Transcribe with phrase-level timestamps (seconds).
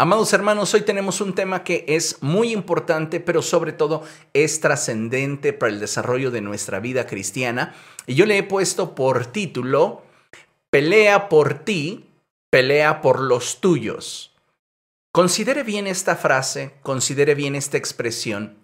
[0.00, 5.52] Amados hermanos, hoy tenemos un tema que es muy importante, pero sobre todo es trascendente
[5.52, 7.74] para el desarrollo de nuestra vida cristiana.
[8.06, 10.02] Y yo le he puesto por título,
[10.70, 12.06] Pelea por ti,
[12.48, 14.36] pelea por los tuyos.
[15.12, 18.56] Considere bien esta frase, considere bien esta expresión,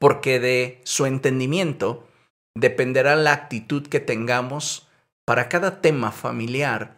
[0.00, 2.08] porque de su entendimiento
[2.56, 4.88] dependerá la actitud que tengamos
[5.24, 6.96] para cada tema familiar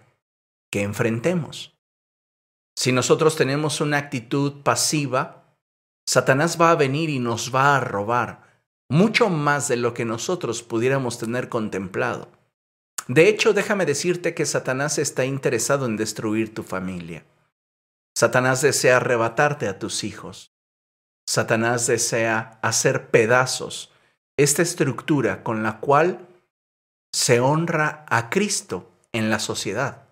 [0.70, 1.73] que enfrentemos.
[2.76, 5.44] Si nosotros tenemos una actitud pasiva,
[6.06, 8.42] Satanás va a venir y nos va a robar
[8.88, 12.28] mucho más de lo que nosotros pudiéramos tener contemplado.
[13.08, 17.24] De hecho, déjame decirte que Satanás está interesado en destruir tu familia.
[18.16, 20.52] Satanás desea arrebatarte a tus hijos.
[21.26, 23.90] Satanás desea hacer pedazos
[24.36, 26.26] esta estructura con la cual
[27.12, 30.08] se honra a Cristo en la sociedad,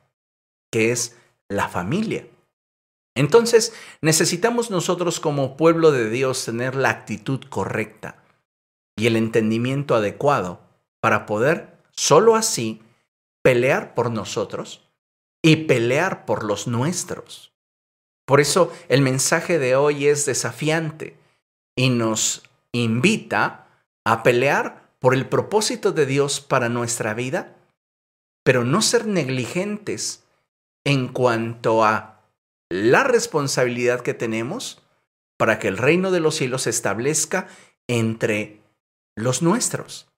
[0.71, 1.17] que es
[1.49, 2.27] la familia.
[3.15, 8.23] Entonces, necesitamos nosotros como pueblo de Dios tener la actitud correcta
[8.97, 10.61] y el entendimiento adecuado
[11.01, 12.81] para poder, solo así,
[13.43, 14.89] pelear por nosotros
[15.43, 17.53] y pelear por los nuestros.
[18.25, 21.19] Por eso el mensaje de hoy es desafiante
[21.77, 23.67] y nos invita
[24.05, 27.57] a pelear por el propósito de Dios para nuestra vida,
[28.45, 30.25] pero no ser negligentes
[30.85, 32.12] en cuanto a
[32.73, 34.81] la responsabilidad que tenemos
[35.39, 37.47] para que el reino de los cielos se establezca
[37.87, 38.63] entre
[39.15, 40.09] los nuestros.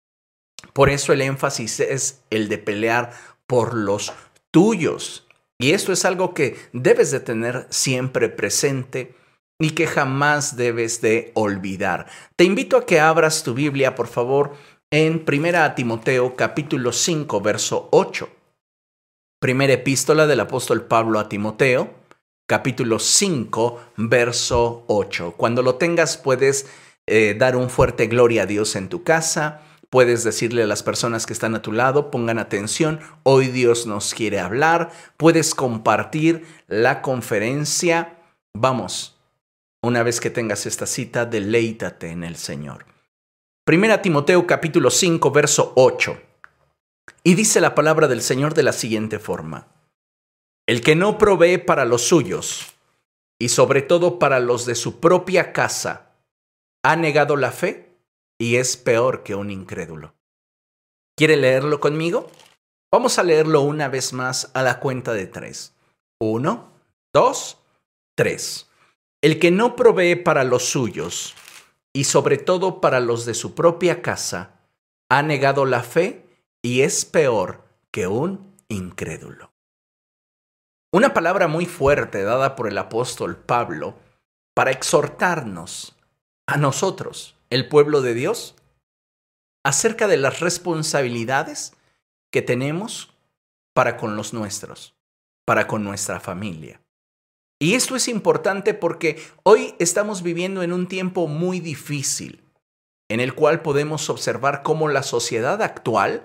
[0.72, 3.12] Por eso el énfasis es el de pelear
[3.48, 4.12] por los
[4.52, 5.26] tuyos.
[5.58, 9.16] Y esto es algo que debes de tener siempre presente
[9.58, 12.06] y que jamás debes de olvidar.
[12.36, 14.54] Te invito a que abras tu Biblia, por favor,
[14.92, 18.28] en 1 Timoteo capítulo 5, verso 8.
[19.40, 22.03] Primera epístola del apóstol Pablo a Timoteo,
[22.46, 25.34] capítulo 5, verso 8.
[25.36, 26.66] Cuando lo tengas puedes
[27.06, 31.26] eh, dar un fuerte gloria a Dios en tu casa, puedes decirle a las personas
[31.26, 37.00] que están a tu lado, pongan atención, hoy Dios nos quiere hablar, puedes compartir la
[37.00, 38.18] conferencia.
[38.52, 39.18] Vamos,
[39.82, 42.86] una vez que tengas esta cita, deleítate en el Señor.
[43.64, 46.20] Primera Timoteo capítulo 5, verso 8.
[47.22, 49.68] Y dice la palabra del Señor de la siguiente forma.
[50.66, 52.74] El que no provee para los suyos
[53.38, 56.16] y sobre todo para los de su propia casa,
[56.82, 57.94] ha negado la fe
[58.38, 60.14] y es peor que un incrédulo.
[61.16, 62.30] ¿Quiere leerlo conmigo?
[62.90, 65.74] Vamos a leerlo una vez más a la cuenta de tres.
[66.18, 66.72] Uno,
[67.12, 67.58] dos,
[68.16, 68.68] tres.
[69.22, 71.34] El que no provee para los suyos
[71.92, 74.60] y sobre todo para los de su propia casa,
[75.10, 76.24] ha negado la fe
[76.62, 79.53] y es peor que un incrédulo.
[80.94, 83.96] Una palabra muy fuerte dada por el apóstol Pablo
[84.54, 85.96] para exhortarnos
[86.46, 88.54] a nosotros, el pueblo de Dios,
[89.64, 91.72] acerca de las responsabilidades
[92.30, 93.12] que tenemos
[93.74, 94.94] para con los nuestros,
[95.44, 96.80] para con nuestra familia.
[97.58, 102.44] Y esto es importante porque hoy estamos viviendo en un tiempo muy difícil,
[103.08, 106.24] en el cual podemos observar cómo la sociedad actual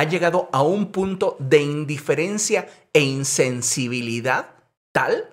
[0.00, 4.54] ha llegado a un punto de indiferencia e insensibilidad
[4.92, 5.28] tal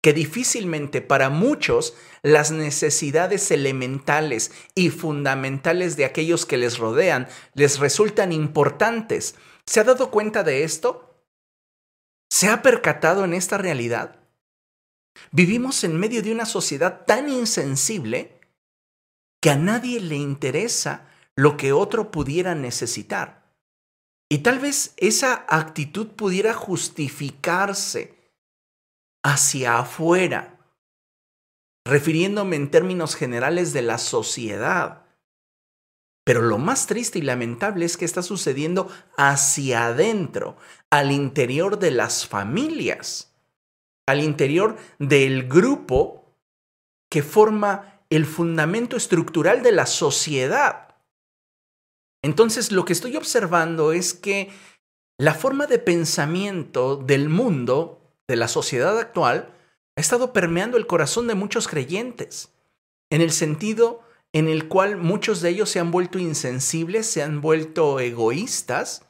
[0.00, 7.80] que difícilmente para muchos las necesidades elementales y fundamentales de aquellos que les rodean les
[7.80, 9.34] resultan importantes.
[9.66, 11.26] ¿Se ha dado cuenta de esto?
[12.30, 14.20] ¿Se ha percatado en esta realidad?
[15.32, 18.38] Vivimos en medio de una sociedad tan insensible
[19.40, 23.43] que a nadie le interesa lo que otro pudiera necesitar.
[24.34, 28.16] Y tal vez esa actitud pudiera justificarse
[29.22, 30.58] hacia afuera,
[31.86, 35.04] refiriéndome en términos generales de la sociedad.
[36.24, 40.56] Pero lo más triste y lamentable es que está sucediendo hacia adentro,
[40.90, 43.32] al interior de las familias,
[44.04, 46.34] al interior del grupo
[47.08, 50.83] que forma el fundamento estructural de la sociedad.
[52.24, 54.48] Entonces lo que estoy observando es que
[55.18, 59.52] la forma de pensamiento del mundo, de la sociedad actual,
[59.94, 62.48] ha estado permeando el corazón de muchos creyentes,
[63.10, 64.00] en el sentido
[64.32, 69.02] en el cual muchos de ellos se han vuelto insensibles, se han vuelto egoístas,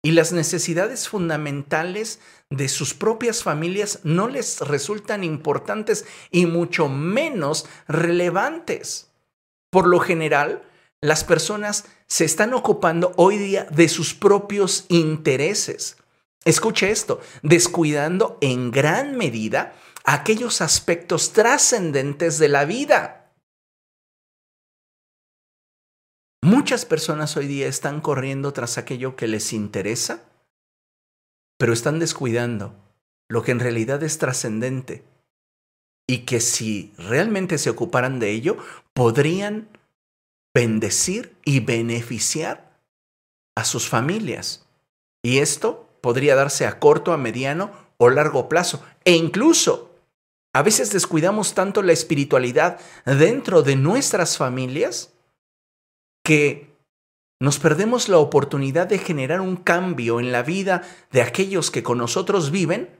[0.00, 2.20] y las necesidades fundamentales
[2.50, 9.10] de sus propias familias no les resultan importantes y mucho menos relevantes.
[9.70, 10.62] Por lo general,
[11.00, 15.96] las personas se están ocupando hoy día de sus propios intereses.
[16.44, 19.74] Escuche esto, descuidando en gran medida
[20.04, 23.32] aquellos aspectos trascendentes de la vida.
[26.42, 30.22] Muchas personas hoy día están corriendo tras aquello que les interesa,
[31.58, 32.74] pero están descuidando
[33.28, 35.04] lo que en realidad es trascendente
[36.06, 38.56] y que si realmente se ocuparan de ello,
[38.94, 39.68] podrían
[40.54, 42.78] bendecir y beneficiar
[43.56, 44.66] a sus familias.
[45.22, 48.84] Y esto podría darse a corto, a mediano o largo plazo.
[49.04, 49.90] E incluso,
[50.54, 55.12] a veces descuidamos tanto la espiritualidad dentro de nuestras familias
[56.24, 56.68] que
[57.40, 61.98] nos perdemos la oportunidad de generar un cambio en la vida de aquellos que con
[61.98, 62.90] nosotros viven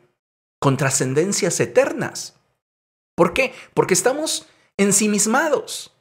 [0.60, 2.36] con trascendencias eternas.
[3.16, 3.52] ¿Por qué?
[3.74, 4.46] Porque estamos
[4.76, 5.92] ensimismados.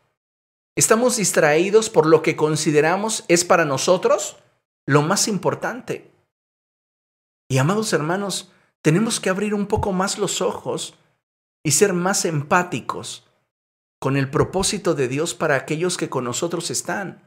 [0.78, 4.38] Estamos distraídos por lo que consideramos es para nosotros
[4.86, 6.12] lo más importante.
[7.50, 8.52] Y amados hermanos,
[8.84, 10.94] tenemos que abrir un poco más los ojos
[11.64, 13.28] y ser más empáticos
[14.00, 17.24] con el propósito de Dios para aquellos que con nosotros están.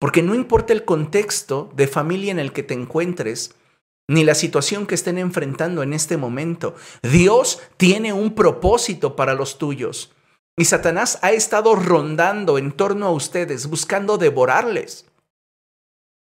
[0.00, 3.54] Porque no importa el contexto de familia en el que te encuentres,
[4.08, 6.74] ni la situación que estén enfrentando en este momento.
[7.02, 10.14] Dios tiene un propósito para los tuyos.
[10.56, 15.06] Y Satanás ha estado rondando en torno a ustedes, buscando devorarles.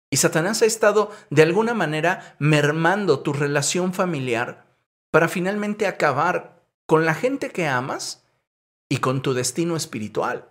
[0.10, 4.66] Y Satanás ha estado de alguna manera mermando tu relación familiar
[5.12, 8.24] para finalmente acabar con la gente que amas
[8.90, 10.48] y con tu destino espiritual.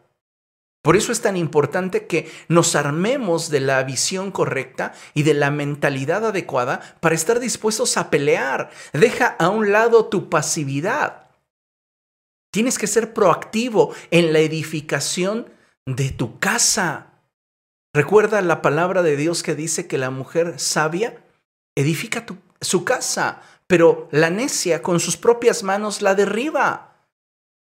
[0.83, 5.51] Por eso es tan importante que nos armemos de la visión correcta y de la
[5.51, 8.69] mentalidad adecuada para estar dispuestos a pelear.
[8.93, 11.24] Deja a un lado tu pasividad.
[12.55, 15.53] Tienes que ser proactivo en la edificación
[15.87, 17.19] de tu casa.
[17.93, 21.25] Recuerda la palabra de Dios que dice que la mujer sabia
[21.77, 22.25] edifica
[22.61, 27.09] su casa, pero la necia con sus propias manos la derriba.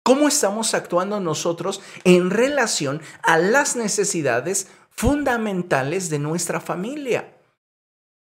[0.03, 7.37] ¿Cómo estamos actuando nosotros en relación a las necesidades fundamentales de nuestra familia?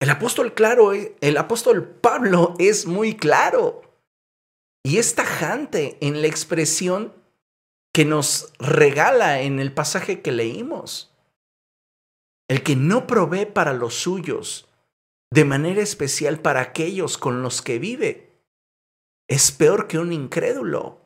[0.01, 3.88] El apóstol claro, el apóstol Pablo es muy claro
[4.89, 7.13] y es tajante en la expresión
[7.93, 11.15] que nos regala en el pasaje que leímos.
[12.49, 14.67] El que no provee para los suyos,
[15.31, 18.41] de manera especial para aquellos con los que vive,
[19.29, 21.03] es peor que un incrédulo.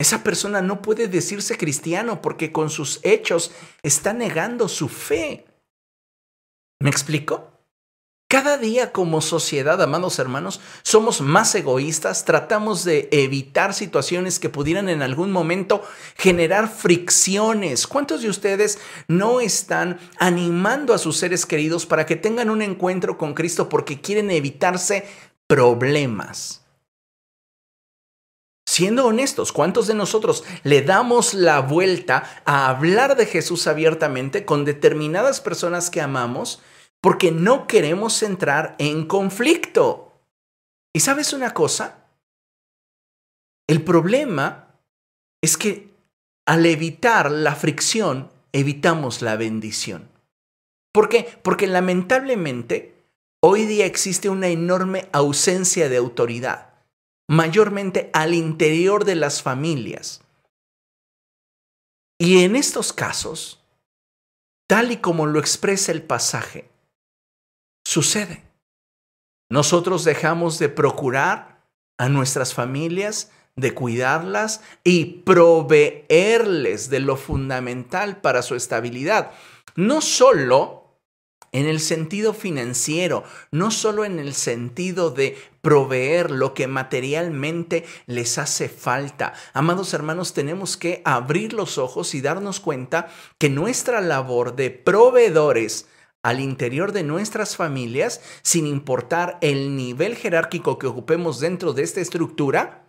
[0.00, 3.52] Esa persona no puede decirse cristiano porque con sus hechos
[3.84, 5.46] está negando su fe.
[6.80, 7.51] ¿Me explico?
[8.32, 14.88] Cada día como sociedad, amados hermanos, somos más egoístas, tratamos de evitar situaciones que pudieran
[14.88, 15.82] en algún momento
[16.16, 17.86] generar fricciones.
[17.86, 23.18] ¿Cuántos de ustedes no están animando a sus seres queridos para que tengan un encuentro
[23.18, 25.06] con Cristo porque quieren evitarse
[25.46, 26.62] problemas?
[28.64, 34.64] Siendo honestos, ¿cuántos de nosotros le damos la vuelta a hablar de Jesús abiertamente con
[34.64, 36.62] determinadas personas que amamos
[37.02, 40.12] porque no queremos entrar en conflicto?
[40.94, 42.06] ¿Y sabes una cosa?
[43.68, 44.78] El problema
[45.42, 45.92] es que
[46.46, 50.08] al evitar la fricción, evitamos la bendición.
[50.92, 51.38] ¿Por qué?
[51.42, 52.94] Porque lamentablemente
[53.42, 56.72] hoy día existe una enorme ausencia de autoridad
[57.28, 60.20] mayormente al interior de las familias.
[62.20, 63.64] Y en estos casos,
[64.68, 66.71] tal y como lo expresa el pasaje,
[67.84, 68.42] sucede.
[69.50, 71.62] Nosotros dejamos de procurar
[71.98, 79.32] a nuestras familias, de cuidarlas y proveerles de lo fundamental para su estabilidad.
[79.76, 80.82] No solo
[81.52, 88.38] en el sentido financiero, no solo en el sentido de proveer lo que materialmente les
[88.38, 89.34] hace falta.
[89.52, 95.86] Amados hermanos, tenemos que abrir los ojos y darnos cuenta que nuestra labor de proveedores
[96.22, 102.00] al interior de nuestras familias, sin importar el nivel jerárquico que ocupemos dentro de esta
[102.00, 102.82] estructura,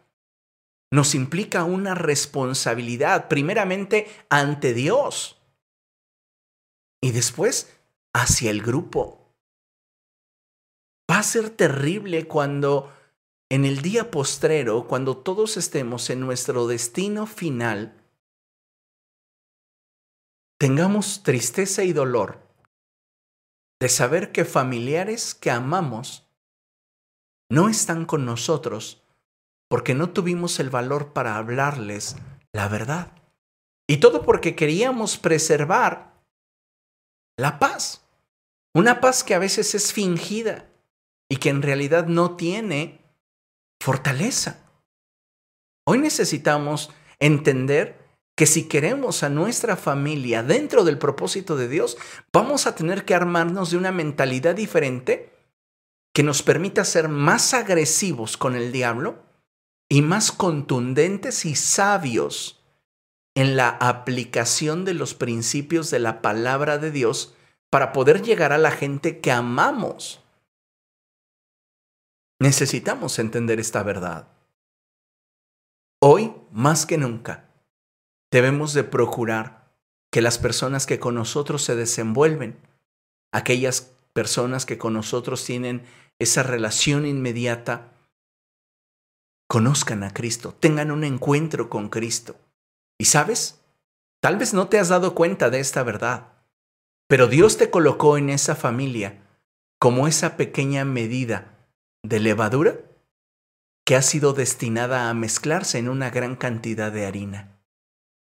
[0.92, 5.42] nos implica una responsabilidad, primeramente ante Dios
[7.02, 7.75] y después
[8.13, 9.36] hacia el grupo.
[11.10, 12.94] Va a ser terrible cuando
[13.50, 18.00] en el día postrero, cuando todos estemos en nuestro destino final,
[20.60, 22.52] tengamos tristeza y dolor
[23.84, 26.25] de saber que familiares que amamos
[27.52, 29.04] no están con nosotros
[29.70, 32.16] porque no tuvimos el valor para hablarles
[32.54, 33.12] la verdad.
[33.86, 36.13] Y todo porque queríamos preservar
[37.38, 38.08] la paz.
[38.74, 40.70] Una paz que a veces es fingida
[41.30, 43.02] y que en realidad no tiene
[43.82, 44.63] fortaleza.
[45.86, 48.02] Hoy necesitamos entender
[48.36, 51.98] que si queremos a nuestra familia dentro del propósito de Dios,
[52.32, 55.32] vamos a tener que armarnos de una mentalidad diferente
[56.13, 59.24] que nos permita ser más agresivos con el diablo
[59.90, 62.63] y más contundentes y sabios
[63.36, 67.36] en la aplicación de los principios de la palabra de Dios
[67.70, 70.22] para poder llegar a la gente que amamos.
[72.40, 74.28] Necesitamos entender esta verdad.
[76.00, 77.52] Hoy, más que nunca,
[78.34, 79.72] debemos de procurar
[80.12, 82.58] que las personas que con nosotros se desenvuelven,
[83.32, 85.84] aquellas personas que con nosotros tienen
[86.18, 87.94] esa relación inmediata,
[89.48, 92.36] conozcan a Cristo, tengan un encuentro con Cristo.
[92.98, 93.62] Y sabes,
[94.20, 96.34] tal vez no te has dado cuenta de esta verdad,
[97.08, 99.22] pero Dios te colocó en esa familia
[99.80, 101.68] como esa pequeña medida
[102.02, 102.80] de levadura
[103.86, 107.52] que ha sido destinada a mezclarse en una gran cantidad de harina.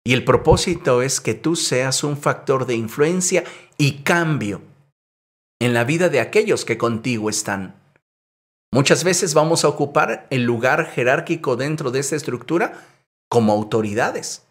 [0.08, 3.44] Y el propósito es que tú seas un factor de influencia
[3.78, 4.62] y cambio
[5.60, 7.76] en la vida de aquellos que contigo están.
[8.72, 12.88] Muchas veces vamos a ocupar el lugar jerárquico dentro de esta estructura
[13.28, 14.46] como autoridades,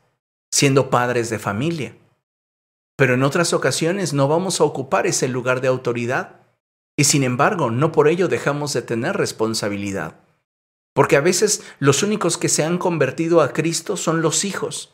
[0.53, 1.97] siendo padres de familia.
[2.95, 6.37] Pero en otras ocasiones no vamos a ocupar ese lugar de autoridad
[6.99, 10.17] y sin embargo no por ello dejamos de tener responsabilidad.
[10.95, 14.93] Porque a veces los únicos que se han convertido a Cristo son los hijos.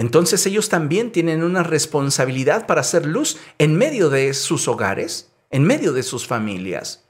[0.00, 5.64] Entonces ellos también tienen una responsabilidad para hacer luz en medio de sus hogares, en
[5.64, 7.04] medio de sus familias.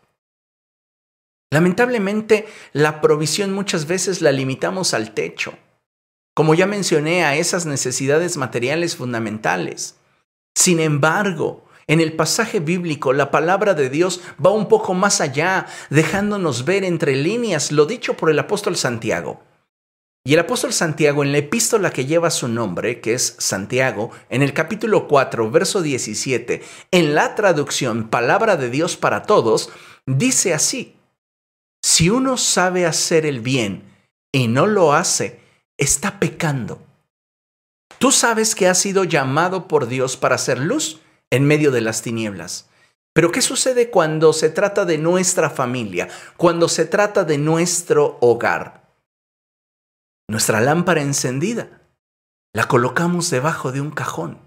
[1.52, 5.54] Lamentablemente, la provisión muchas veces la limitamos al techo,
[6.34, 9.94] como ya mencioné, a esas necesidades materiales fundamentales.
[10.56, 15.66] Sin embargo, en el pasaje bíblico, la palabra de Dios va un poco más allá,
[15.90, 19.44] dejándonos ver entre líneas lo dicho por el apóstol Santiago.
[20.22, 24.42] Y el apóstol Santiago, en la epístola que lleva su nombre, que es Santiago, en
[24.42, 29.70] el capítulo 4, verso 17, en la traducción Palabra de Dios para Todos,
[30.04, 30.94] dice así,
[31.82, 33.82] si uno sabe hacer el bien
[34.30, 35.40] y no lo hace,
[35.78, 36.82] está pecando.
[37.98, 41.00] Tú sabes que has sido llamado por Dios para hacer luz
[41.30, 42.68] en medio de las tinieblas.
[43.14, 48.79] Pero ¿qué sucede cuando se trata de nuestra familia, cuando se trata de nuestro hogar?
[50.30, 51.82] Nuestra lámpara encendida
[52.52, 54.38] la colocamos debajo de un cajón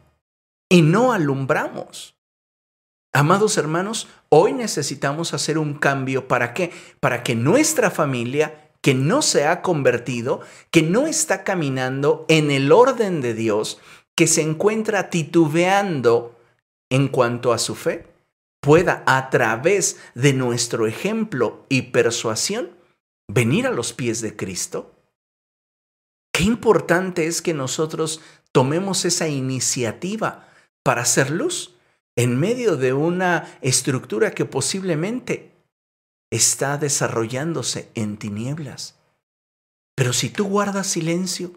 [0.70, 2.16] y no alumbramos.
[3.12, 6.30] Amados hermanos, hoy necesitamos hacer un cambio.
[6.30, 6.72] ¿Para qué?
[7.02, 10.40] Para que nuestra familia, que no se ha convertido,
[10.72, 13.82] que no está caminando en el orden de Dios,
[14.16, 16.40] que se encuentra titubeando
[16.90, 18.08] en cuanto a su fe,
[18.62, 22.70] pueda a través de nuestro ejemplo y persuasión
[23.28, 24.94] venir a los pies de Cristo.
[26.34, 28.20] Qué importante es que nosotros
[28.52, 30.50] tomemos esa iniciativa
[30.84, 31.76] para hacer luz
[32.16, 35.52] en medio de una estructura que posiblemente
[36.32, 38.96] está desarrollándose en tinieblas.
[39.96, 41.54] Pero si tú guardas silencio,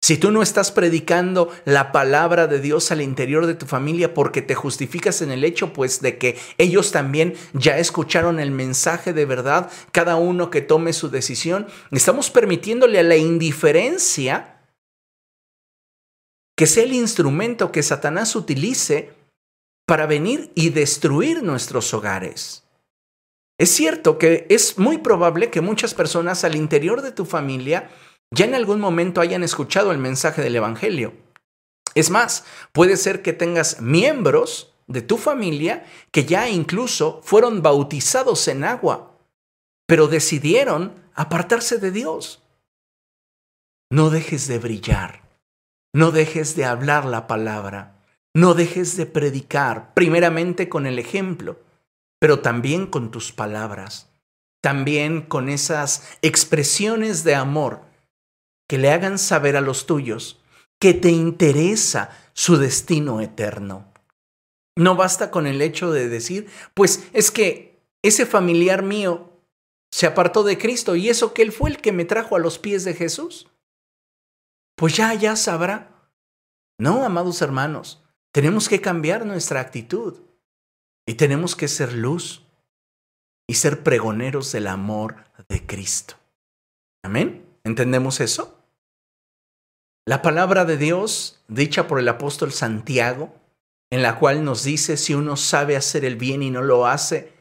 [0.00, 4.42] si tú no estás predicando la palabra de Dios al interior de tu familia porque
[4.42, 9.26] te justificas en el hecho pues de que ellos también ya escucharon el mensaje de
[9.26, 14.54] verdad, cada uno que tome su decisión, estamos permitiéndole a la indiferencia
[16.56, 19.12] que sea el instrumento que Satanás utilice
[19.86, 22.64] para venir y destruir nuestros hogares.
[23.58, 27.90] Es cierto que es muy probable que muchas personas al interior de tu familia
[28.30, 31.14] ya en algún momento hayan escuchado el mensaje del Evangelio.
[31.94, 38.48] Es más, puede ser que tengas miembros de tu familia que ya incluso fueron bautizados
[38.48, 39.18] en agua,
[39.86, 42.42] pero decidieron apartarse de Dios.
[43.90, 45.22] No dejes de brillar,
[45.94, 47.98] no dejes de hablar la palabra.
[48.38, 51.58] No dejes de predicar, primeramente con el ejemplo,
[52.20, 54.12] pero también con tus palabras,
[54.60, 57.87] también con esas expresiones de amor
[58.68, 60.40] que le hagan saber a los tuyos
[60.78, 63.92] que te interesa su destino eterno.
[64.76, 69.32] No basta con el hecho de decir, pues es que ese familiar mío
[69.90, 72.58] se apartó de Cristo y eso que Él fue el que me trajo a los
[72.58, 73.48] pies de Jesús.
[74.76, 76.12] Pues ya, ya sabrá.
[76.78, 80.20] No, amados hermanos, tenemos que cambiar nuestra actitud
[81.06, 82.46] y tenemos que ser luz
[83.48, 86.14] y ser pregoneros del amor de Cristo.
[87.02, 87.44] Amén.
[87.64, 88.57] ¿Entendemos eso?
[90.08, 93.34] La palabra de Dios, dicha por el apóstol Santiago,
[93.90, 97.34] en la cual nos dice si uno sabe hacer el bien y no lo hace,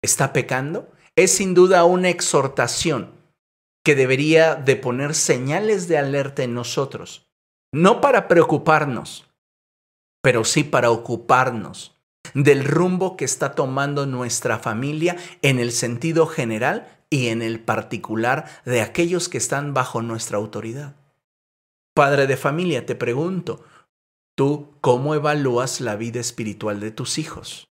[0.00, 3.12] está pecando, es sin duda una exhortación
[3.84, 7.28] que debería de poner señales de alerta en nosotros,
[7.70, 9.30] no para preocuparnos,
[10.22, 11.98] pero sí para ocuparnos
[12.32, 18.46] del rumbo que está tomando nuestra familia en el sentido general y en el particular
[18.64, 20.94] de aquellos que están bajo nuestra autoridad.
[21.96, 23.64] Padre de familia, te pregunto,
[24.36, 27.70] ¿tú cómo evalúas la vida espiritual de tus hijos?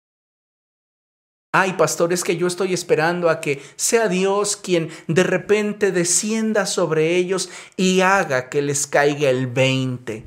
[1.52, 6.66] Ay, pastor, es que yo estoy esperando a que sea Dios quien de repente descienda
[6.66, 10.26] sobre ellos y haga que les caiga el 20.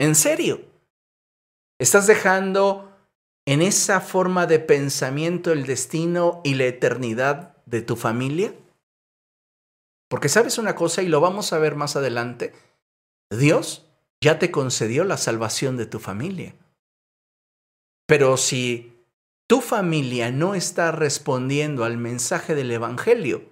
[0.00, 0.62] ¿En serio?
[1.78, 2.98] ¿Estás dejando
[3.46, 8.56] en esa forma de pensamiento el destino y la eternidad de tu familia?
[10.08, 12.52] Porque sabes una cosa y lo vamos a ver más adelante.
[13.30, 13.86] Dios
[14.20, 16.54] ya te concedió la salvación de tu familia.
[18.06, 18.96] Pero si
[19.48, 23.44] tu familia no está respondiendo al mensaje del Evangelio,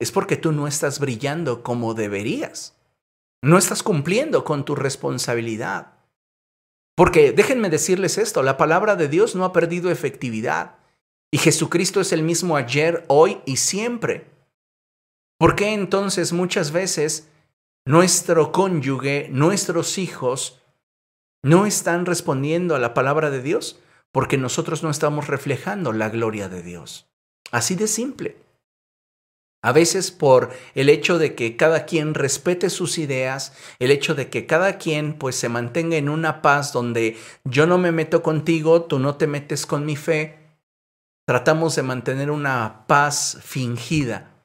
[0.00, 2.76] es porque tú no estás brillando como deberías.
[3.42, 5.94] No estás cumpliendo con tu responsabilidad.
[6.96, 10.76] Porque déjenme decirles esto, la palabra de Dios no ha perdido efectividad.
[11.30, 14.30] Y Jesucristo es el mismo ayer, hoy y siempre.
[15.38, 17.28] ¿Por qué entonces muchas veces
[17.86, 20.60] nuestro cónyuge, nuestros hijos,
[21.42, 23.80] no están respondiendo a la palabra de Dios?
[24.12, 27.08] Porque nosotros no estamos reflejando la gloria de Dios.
[27.52, 28.36] Así de simple.
[29.62, 34.30] A veces por el hecho de que cada quien respete sus ideas, el hecho de
[34.30, 38.82] que cada quien pues se mantenga en una paz donde yo no me meto contigo,
[38.82, 40.38] tú no te metes con mi fe,
[41.26, 44.35] tratamos de mantener una paz fingida,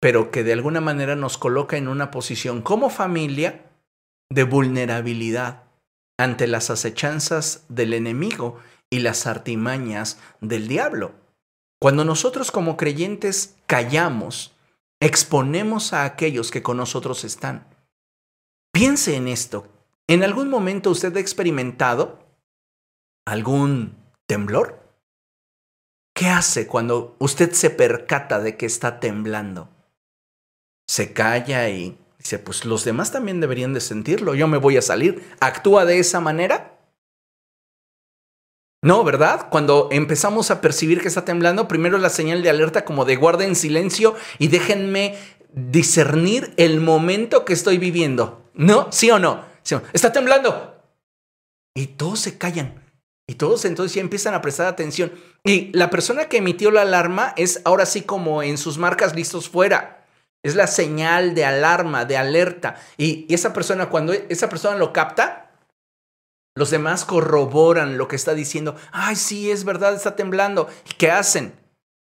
[0.00, 3.66] pero que de alguna manera nos coloca en una posición como familia
[4.30, 5.64] de vulnerabilidad
[6.18, 8.58] ante las acechanzas del enemigo
[8.90, 11.12] y las artimañas del diablo.
[11.80, 14.54] Cuando nosotros como creyentes callamos,
[15.00, 17.66] exponemos a aquellos que con nosotros están.
[18.72, 19.66] Piense en esto.
[20.08, 22.18] ¿En algún momento usted ha experimentado
[23.26, 23.96] algún
[24.26, 24.80] temblor?
[26.14, 29.68] ¿Qué hace cuando usted se percata de que está temblando?
[30.90, 34.82] Se calla y dice, pues los demás también deberían de sentirlo, yo me voy a
[34.82, 35.24] salir.
[35.38, 36.80] ¿Actúa de esa manera?
[38.82, 39.50] No, ¿verdad?
[39.50, 43.54] Cuando empezamos a percibir que está temblando, primero la señal de alerta como de guarden
[43.54, 45.16] silencio y déjenme
[45.52, 48.42] discernir el momento que estoy viviendo.
[48.54, 48.88] ¿No?
[48.90, 49.44] ¿Sí o no?
[49.92, 50.74] Está temblando.
[51.72, 52.82] Y todos se callan.
[53.28, 55.12] Y todos entonces ya empiezan a prestar atención.
[55.44, 59.48] Y la persona que emitió la alarma es ahora sí como en sus marcas listos
[59.48, 59.99] fuera.
[60.42, 62.76] Es la señal de alarma, de alerta.
[62.96, 65.50] Y, esa persona, cuando esa persona lo capta,
[66.56, 68.76] los demás corroboran lo que está diciendo.
[68.92, 70.68] Ay, sí, es verdad, está temblando.
[70.90, 71.54] ¿Y qué hacen?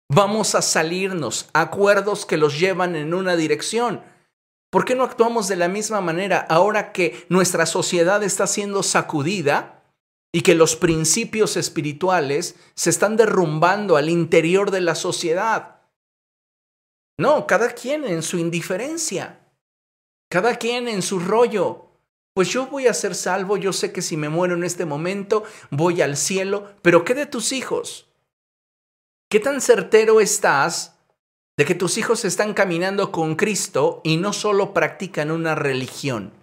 [0.09, 4.01] Vamos a salirnos, acuerdos que los llevan en una dirección.
[4.69, 9.83] ¿Por qué no actuamos de la misma manera ahora que nuestra sociedad está siendo sacudida
[10.33, 15.80] y que los principios espirituales se están derrumbando al interior de la sociedad?
[17.21, 19.39] No, cada quien en su indiferencia,
[20.27, 21.91] cada quien en su rollo
[22.33, 25.43] pues yo voy a ser salvo, yo sé que si me muero en este momento
[25.69, 28.07] voy al cielo, pero ¿qué de tus hijos?
[29.29, 30.95] ¿Qué tan certero estás
[31.57, 36.33] de que tus hijos están caminando con Cristo y no solo practican una religión?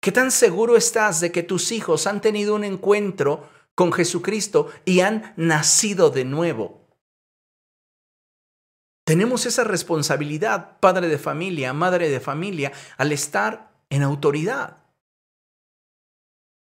[0.00, 5.00] ¿Qué tan seguro estás de que tus hijos han tenido un encuentro con Jesucristo y
[5.00, 6.85] han nacido de nuevo?
[9.06, 14.78] Tenemos esa responsabilidad, padre de familia, madre de familia, al estar en autoridad.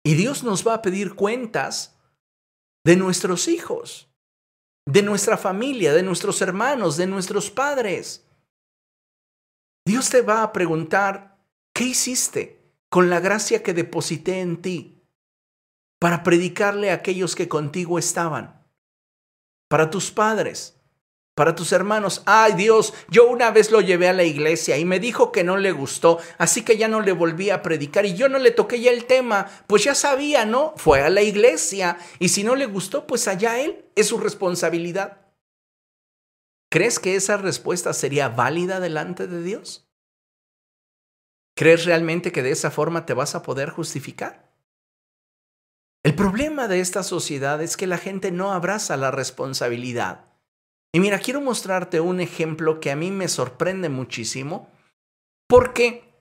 [0.04, 1.96] Y Dios nos va a pedir cuentas
[2.84, 4.10] de nuestros hijos,
[4.88, 8.26] de nuestra familia, de nuestros hermanos, de nuestros padres.
[9.86, 11.38] Dios te va a preguntar,
[11.76, 15.00] ¿qué hiciste con la gracia que deposité en ti
[16.00, 18.66] para predicarle a aquellos que contigo estaban?
[19.70, 20.81] Para tus padres,
[21.42, 22.22] para tus hermanos.
[22.28, 25.58] Ay Dios, yo una vez lo llevé a la iglesia y me dijo que no
[25.58, 28.80] le gustó, así que ya no le volví a predicar y yo no le toqué
[28.80, 30.76] ya el tema, pues ya sabía, ¿no?
[30.78, 35.18] Fue a la iglesia y si no le gustó, pues allá él, es su responsabilidad.
[36.70, 39.90] ¿Crees que esa respuesta sería válida delante de Dios?
[41.56, 44.54] ¿Crees realmente que de esa forma te vas a poder justificar?
[46.04, 50.31] El problema de esta sociedad es que la gente no abraza la responsabilidad.
[50.94, 54.70] Y mira, quiero mostrarte un ejemplo que a mí me sorprende muchísimo
[55.48, 56.12] porque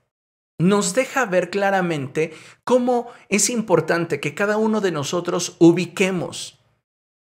[0.59, 6.61] nos deja ver claramente cómo es importante que cada uno de nosotros ubiquemos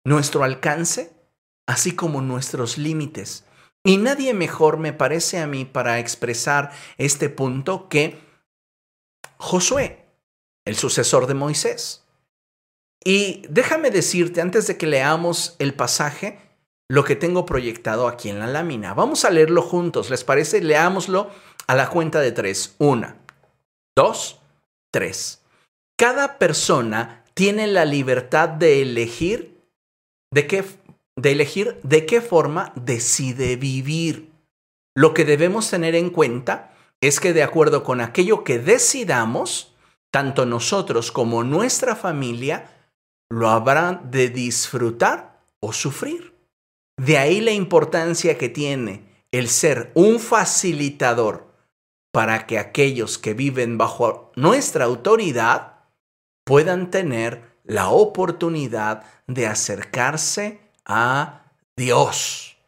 [0.05, 1.13] nuestro alcance,
[1.67, 3.45] así como nuestros límites,
[3.83, 8.19] Y nadie mejor me parece a mí para expresar este punto que
[9.39, 10.05] Josué,
[10.67, 12.05] el sucesor de Moisés.
[13.03, 16.50] Y déjame decirte, antes de que leamos el pasaje,
[16.91, 18.95] lo que tengo proyectado aquí en la lámina.
[18.95, 20.61] Vamos a leerlo juntos, ¿les parece?
[20.61, 21.31] Leámoslo
[21.69, 22.75] a la cuenta de tres.
[22.79, 23.17] Una,
[23.97, 24.41] dos,
[24.93, 25.41] tres.
[25.97, 29.57] Cada persona tiene la libertad de elegir
[30.33, 30.65] de qué,
[31.15, 34.33] de elegir de qué forma decide vivir.
[34.97, 39.77] Lo que debemos tener en cuenta es que de acuerdo con aquello que decidamos,
[40.11, 42.69] tanto nosotros como nuestra familia
[43.29, 46.30] lo habrán de disfrutar o sufrir.
[47.01, 51.51] De ahí la importancia que tiene el ser un facilitador
[52.13, 55.87] para que aquellos que viven bajo nuestra autoridad
[56.45, 62.59] puedan tener la oportunidad de acercarse a Dios.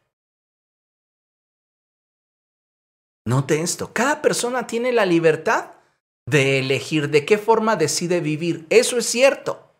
[3.26, 5.72] Note esto, cada persona tiene la libertad
[6.26, 8.66] de elegir de qué forma decide vivir.
[8.70, 9.74] Eso es cierto.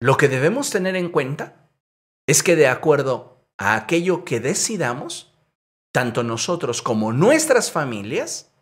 [0.00, 1.59] Lo que debemos tener en cuenta
[2.30, 5.34] es que de acuerdo a aquello que decidamos,
[5.92, 8.52] tanto nosotros como nuestras familias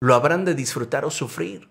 [0.00, 1.68] lo habrán de disfrutar o sufrir.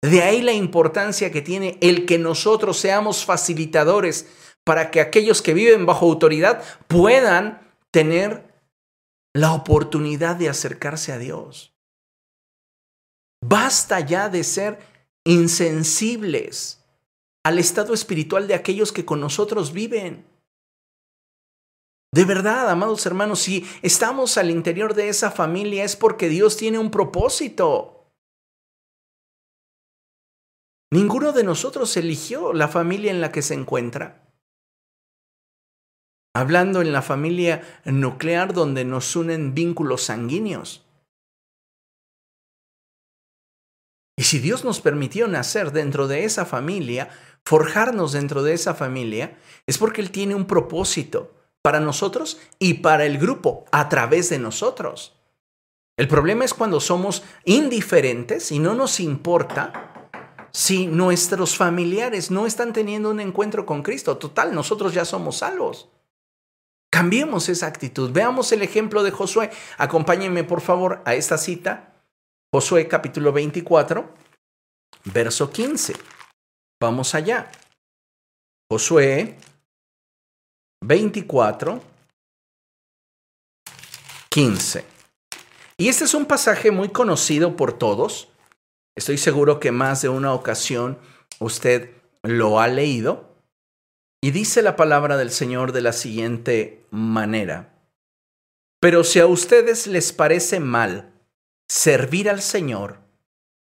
[0.00, 4.28] De ahí la importancia que tiene el que nosotros seamos facilitadores
[4.62, 8.62] para que aquellos que viven bajo autoridad puedan tener
[9.34, 11.74] la oportunidad de acercarse a Dios.
[13.44, 14.78] Basta ya de ser
[15.24, 16.84] insensibles
[17.44, 20.27] al estado espiritual de aquellos que con nosotros viven.
[22.12, 26.78] De verdad, amados hermanos, si estamos al interior de esa familia es porque Dios tiene
[26.78, 28.10] un propósito.
[30.90, 34.24] Ninguno de nosotros eligió la familia en la que se encuentra.
[36.34, 40.86] Hablando en la familia nuclear donde nos unen vínculos sanguíneos.
[44.16, 47.10] Y si Dios nos permitió nacer dentro de esa familia,
[47.44, 53.04] forjarnos dentro de esa familia, es porque Él tiene un propósito para nosotros y para
[53.04, 55.14] el grupo a través de nosotros.
[55.96, 60.10] El problema es cuando somos indiferentes y no nos importa
[60.52, 64.16] si nuestros familiares no están teniendo un encuentro con Cristo.
[64.16, 65.88] Total, nosotros ya somos salvos.
[66.90, 68.10] Cambiemos esa actitud.
[68.12, 69.50] Veamos el ejemplo de Josué.
[69.76, 71.94] Acompáñenme por favor a esta cita.
[72.52, 74.08] Josué capítulo 24,
[75.04, 75.94] verso 15.
[76.80, 77.50] Vamos allá.
[78.70, 79.36] Josué
[80.80, 81.82] 24,
[84.30, 84.84] 15.
[85.76, 88.28] Y este es un pasaje muy conocido por todos.
[88.96, 90.98] Estoy seguro que más de una ocasión
[91.38, 91.90] usted
[92.22, 93.36] lo ha leído.
[94.20, 97.74] Y dice la palabra del Señor de la siguiente manera.
[98.80, 101.12] Pero si a ustedes les parece mal
[101.68, 103.00] servir al Señor,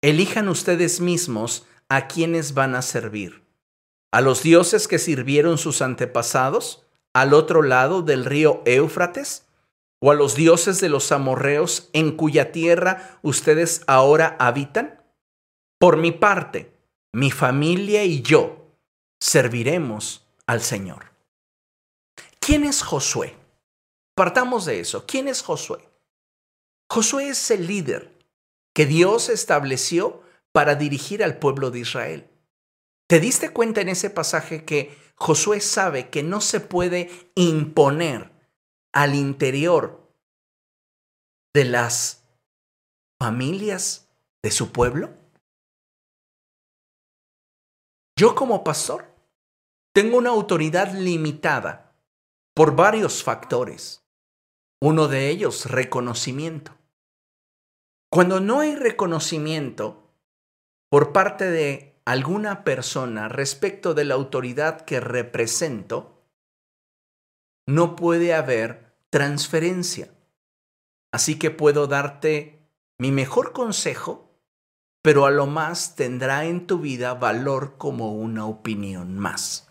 [0.03, 3.43] elijan ustedes mismos a quienes van a servir.
[4.13, 6.82] A los dioses que sirvieron sus antepasados
[7.15, 9.47] al otro lado del río Éufrates,
[10.01, 15.01] o a los dioses de los amorreos en cuya tierra ustedes ahora habitan?
[15.79, 16.73] Por mi parte,
[17.13, 18.67] mi familia y yo
[19.21, 21.13] serviremos al Señor.
[22.41, 23.37] ¿Quién es Josué?
[24.17, 25.07] Partamos de eso.
[25.07, 25.89] ¿Quién es Josué?
[26.91, 28.13] Josué es el líder
[28.75, 30.23] que Dios estableció
[30.53, 32.29] para dirigir al pueblo de Israel.
[33.09, 38.33] ¿Te diste cuenta en ese pasaje que Josué sabe que no se puede imponer
[38.93, 40.13] al interior
[41.55, 42.27] de las
[43.21, 45.15] familias de su pueblo?
[48.19, 49.15] Yo como pastor
[49.95, 51.95] tengo una autoridad limitada
[52.53, 54.05] por varios factores.
[54.81, 56.77] Uno de ellos, reconocimiento.
[58.11, 60.03] Cuando no hay reconocimiento
[60.91, 66.25] por parte de alguna persona respecto de la autoridad que represento,
[67.67, 70.13] no puede haber transferencia.
[71.13, 74.33] Así que puedo darte mi mejor consejo
[75.03, 79.69] pero a lo más tendrá en tu vida valor como una opinión más.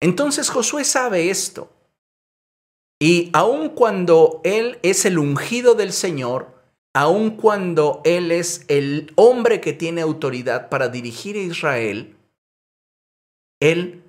[0.00, 1.70] Entonces Josué sabe esto.
[3.00, 6.53] Y aun cuando él es el ungido del Señor,
[6.94, 12.16] aun cuando él es el hombre que tiene autoridad para dirigir a Israel,
[13.60, 14.04] él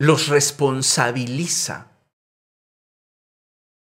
[0.00, 1.92] los responsabiliza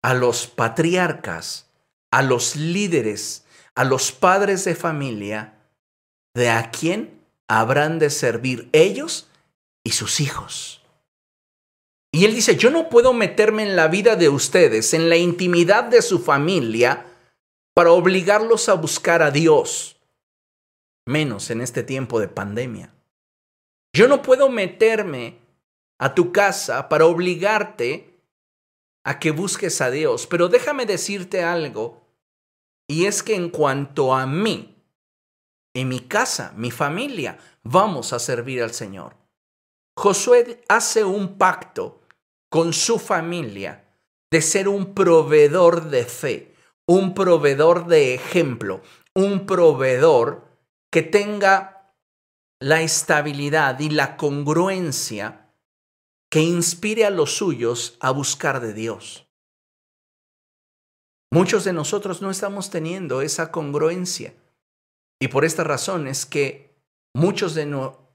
[0.02, 1.68] a los patriarcas,
[2.12, 5.54] a los líderes, a los padres de familia,
[6.34, 9.28] de a quién habrán de servir ellos
[9.84, 10.82] y sus hijos.
[12.12, 15.84] Y él dice, yo no puedo meterme en la vida de ustedes, en la intimidad
[15.84, 17.09] de su familia,
[17.80, 19.96] para obligarlos a buscar a Dios,
[21.06, 22.92] menos en este tiempo de pandemia.
[23.96, 25.38] Yo no puedo meterme
[25.98, 28.20] a tu casa para obligarte
[29.02, 32.02] a que busques a Dios, pero déjame decirte algo,
[32.86, 34.76] y es que en cuanto a mí,
[35.72, 39.16] en mi casa, mi familia, vamos a servir al Señor.
[39.96, 42.02] Josué hace un pacto
[42.50, 43.86] con su familia
[44.30, 46.49] de ser un proveedor de fe,
[46.90, 48.82] un proveedor de ejemplo,
[49.14, 50.58] un proveedor
[50.90, 51.94] que tenga
[52.58, 55.54] la estabilidad y la congruencia
[56.32, 59.28] que inspire a los suyos a buscar de Dios.
[61.32, 64.34] Muchos de nosotros no estamos teniendo esa congruencia.
[65.20, 66.76] Y por esta razón es que
[67.14, 67.66] muchos de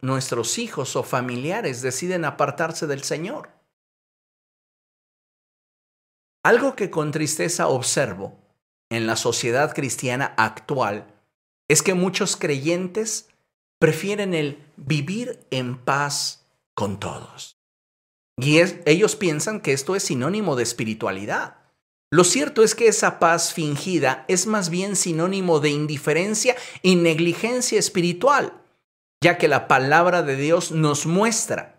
[0.01, 3.51] nuestros hijos o familiares deciden apartarse del Señor.
[6.43, 8.44] Algo que con tristeza observo
[8.95, 11.07] en la sociedad cristiana actual
[11.67, 13.27] es que muchos creyentes
[13.79, 17.57] prefieren el vivir en paz con todos.
[18.37, 21.57] Y ellos piensan que esto es sinónimo de espiritualidad.
[22.11, 27.79] Lo cierto es que esa paz fingida es más bien sinónimo de indiferencia y negligencia
[27.79, 28.53] espiritual,
[29.21, 31.74] ya que la palabra de Dios nos muestra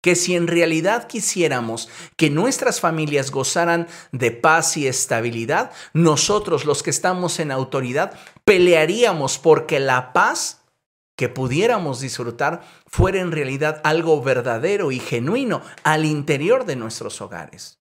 [0.00, 6.82] que si en realidad quisiéramos que nuestras familias gozaran de paz y estabilidad, nosotros los
[6.82, 8.12] que estamos en autoridad
[8.44, 10.62] pelearíamos porque la paz
[11.16, 17.78] que pudiéramos disfrutar fuera en realidad algo verdadero y genuino al interior de nuestros hogares.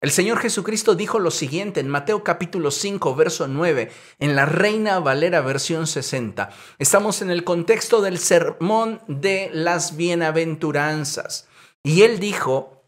[0.00, 5.00] El Señor Jesucristo dijo lo siguiente en Mateo capítulo 5, verso 9, en la Reina
[5.00, 6.50] Valera versión 60.
[6.78, 11.48] Estamos en el contexto del sermón de las bienaventuranzas.
[11.86, 12.82] Y él dijo,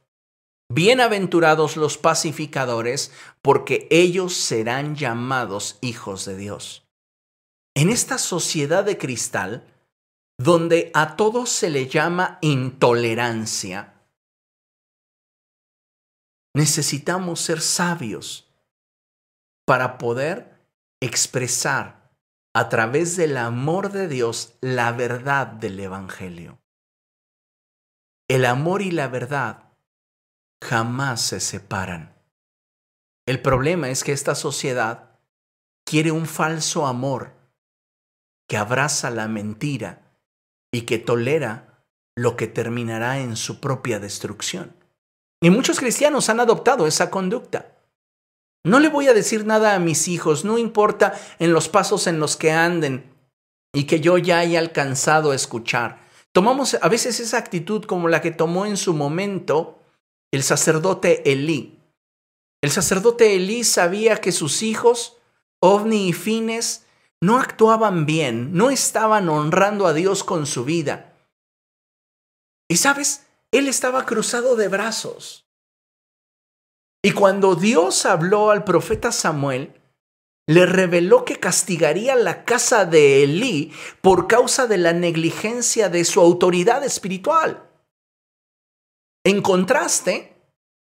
[0.68, 6.84] bienaventurados los pacificadores, porque ellos serán llamados hijos de Dios.
[7.76, 9.64] En esta sociedad de cristal,
[10.36, 13.94] donde a todos se le llama intolerancia,
[16.56, 18.52] necesitamos ser sabios
[19.64, 20.58] para poder
[21.00, 22.10] expresar
[22.52, 26.58] a través del amor de Dios la verdad del Evangelio.
[28.28, 29.72] El amor y la verdad
[30.62, 32.14] jamás se separan.
[33.26, 35.18] El problema es que esta sociedad
[35.86, 37.32] quiere un falso amor
[38.46, 40.02] que abraza la mentira
[40.70, 41.84] y que tolera
[42.16, 44.76] lo que terminará en su propia destrucción.
[45.40, 47.78] Y muchos cristianos han adoptado esa conducta.
[48.62, 52.20] No le voy a decir nada a mis hijos, no importa en los pasos en
[52.20, 53.10] los que anden
[53.72, 56.07] y que yo ya haya alcanzado a escuchar.
[56.38, 59.80] Tomamos a veces esa actitud como la que tomó en su momento
[60.30, 61.80] el sacerdote Elí.
[62.62, 65.16] El sacerdote Elí sabía que sus hijos,
[65.58, 66.86] Ovni y Fines,
[67.20, 71.12] no actuaban bien, no estaban honrando a Dios con su vida.
[72.68, 75.44] Y sabes, él estaba cruzado de brazos.
[77.02, 79.77] Y cuando Dios habló al profeta Samuel,
[80.48, 86.20] le reveló que castigaría la casa de Elí por causa de la negligencia de su
[86.20, 87.68] autoridad espiritual.
[89.24, 90.34] En contraste,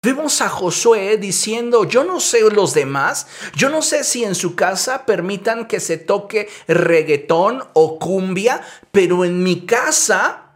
[0.01, 4.55] vemos a Josué diciendo, yo no sé los demás, yo no sé si en su
[4.55, 8.61] casa permitan que se toque reggaetón o cumbia,
[8.93, 10.55] pero en mi casa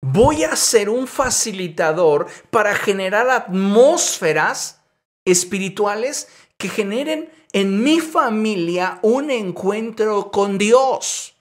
[0.00, 4.80] voy a ser un facilitador para generar atmósferas
[5.26, 11.36] espirituales que generen en mi familia un encuentro con Dios.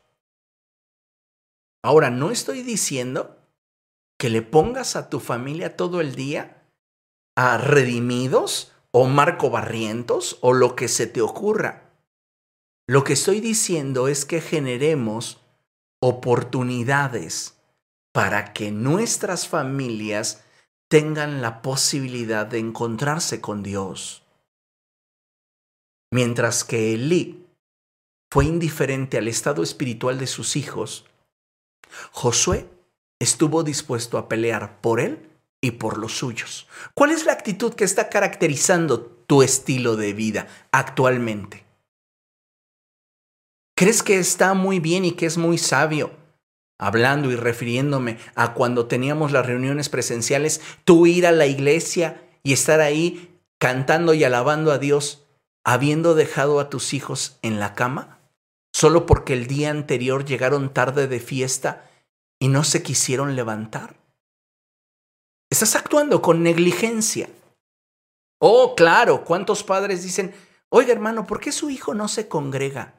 [1.83, 3.37] Ahora, no estoy diciendo
[4.17, 6.63] que le pongas a tu familia todo el día
[7.35, 11.91] a redimidos o Marco Barrientos o lo que se te ocurra.
[12.87, 15.39] Lo que estoy diciendo es que generemos
[16.01, 17.57] oportunidades
[18.13, 20.43] para que nuestras familias
[20.89, 24.26] tengan la posibilidad de encontrarse con Dios.
[26.17, 27.45] Mientras que Elí
[28.31, 31.05] fue indiferente al estado espiritual de sus hijos,
[32.09, 32.67] Josué
[33.19, 35.29] estuvo dispuesto a pelear por él
[35.61, 36.67] y por los suyos.
[36.95, 41.65] ¿Cuál es la actitud que está caracterizando tu estilo de vida actualmente?
[43.75, 46.09] ¿Crees que está muy bien y que es muy sabio
[46.79, 52.53] hablando y refiriéndome a cuando teníamos las reuniones presenciales, tú ir a la iglesia y
[52.53, 55.26] estar ahí cantando y alabando a Dios,
[55.67, 58.21] habiendo dejado a tus hijos en la cama,
[58.73, 61.91] solo porque el día anterior llegaron tarde de fiesta
[62.39, 63.97] y no se quisieron levantar.
[65.51, 67.29] Estás actuando con negligencia.
[68.39, 70.33] Oh, claro, ¿cuántos padres dicen,
[70.69, 72.93] oiga hermano, ¿por qué su hijo no se congrega?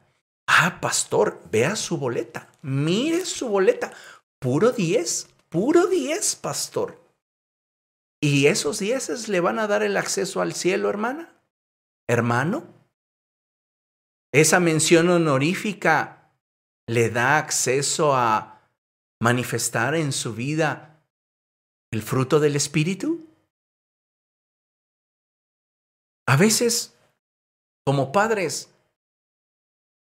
[0.45, 3.91] Ah, pastor, vea su boleta, mire su boleta,
[4.37, 7.01] puro 10, puro 10, pastor.
[8.21, 11.33] ¿Y esos dieces le van a dar el acceso al cielo, hermana?
[12.09, 12.63] Hermano.
[14.33, 16.33] Esa mención honorífica
[16.87, 18.67] le da acceso a
[19.21, 21.03] manifestar en su vida
[21.91, 23.27] el fruto del Espíritu.
[26.27, 26.97] A veces,
[27.85, 28.73] como padres,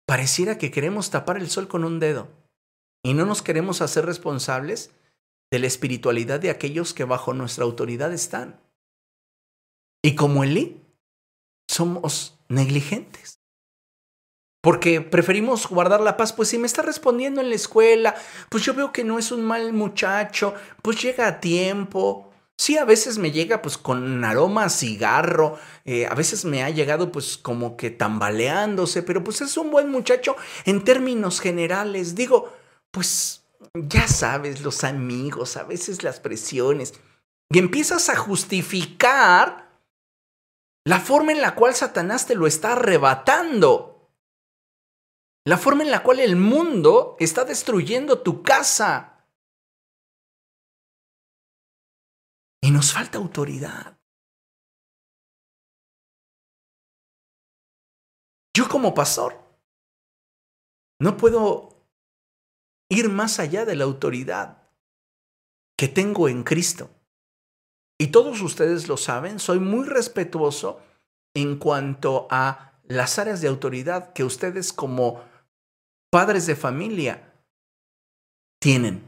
[0.05, 2.27] pareciera que queremos tapar el sol con un dedo
[3.01, 4.91] y no nos queremos hacer responsables
[5.51, 8.59] de la espiritualidad de aquellos que bajo nuestra autoridad están.
[10.03, 10.82] Y como Elí,
[11.73, 13.39] somos negligentes.
[14.61, 18.15] Porque preferimos guardar la paz, pues si me está respondiendo en la escuela,
[18.47, 22.31] pues yo veo que no es un mal muchacho, pues llega a tiempo.
[22.57, 26.69] Sí, a veces me llega pues con aroma a cigarro, eh, a veces me ha
[26.69, 32.15] llegado pues como que tambaleándose, pero pues es un buen muchacho en términos generales.
[32.15, 32.53] Digo,
[32.91, 36.93] pues ya sabes, los amigos, a veces las presiones,
[37.49, 39.62] y empiezas a justificar
[40.85, 44.11] la forma en la cual Satanás te lo está arrebatando,
[45.45, 49.09] la forma en la cual el mundo está destruyendo tu casa.
[52.61, 53.99] Y nos falta autoridad.
[58.55, 59.43] Yo como pastor
[60.99, 61.69] no puedo
[62.89, 64.69] ir más allá de la autoridad
[65.77, 66.89] que tengo en Cristo.
[68.03, 70.81] Y todos ustedes lo saben, soy muy respetuoso
[71.33, 75.23] en cuanto a las áreas de autoridad que ustedes como
[76.11, 77.33] padres de familia
[78.59, 79.01] tienen.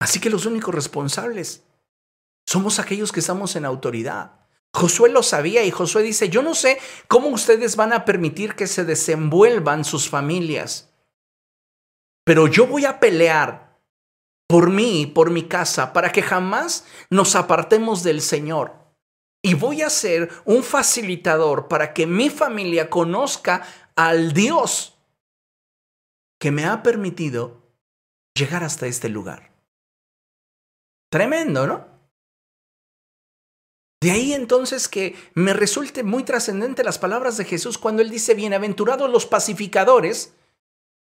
[0.00, 1.62] Así que los únicos responsables
[2.44, 4.48] somos aquellos que estamos en autoridad.
[4.74, 8.66] Josué lo sabía y Josué dice, yo no sé cómo ustedes van a permitir que
[8.66, 10.92] se desenvuelvan sus familias,
[12.24, 13.73] pero yo voy a pelear
[14.54, 18.72] por mí por mi casa para que jamás nos apartemos del Señor.
[19.42, 24.96] Y voy a ser un facilitador para que mi familia conozca al Dios
[26.38, 27.62] que me ha permitido
[28.32, 29.50] llegar hasta este lugar.
[31.10, 31.88] Tremendo, ¿no?
[34.00, 38.34] De ahí entonces que me resulte muy trascendente las palabras de Jesús cuando él dice,
[38.34, 40.32] bienaventurados los pacificadores,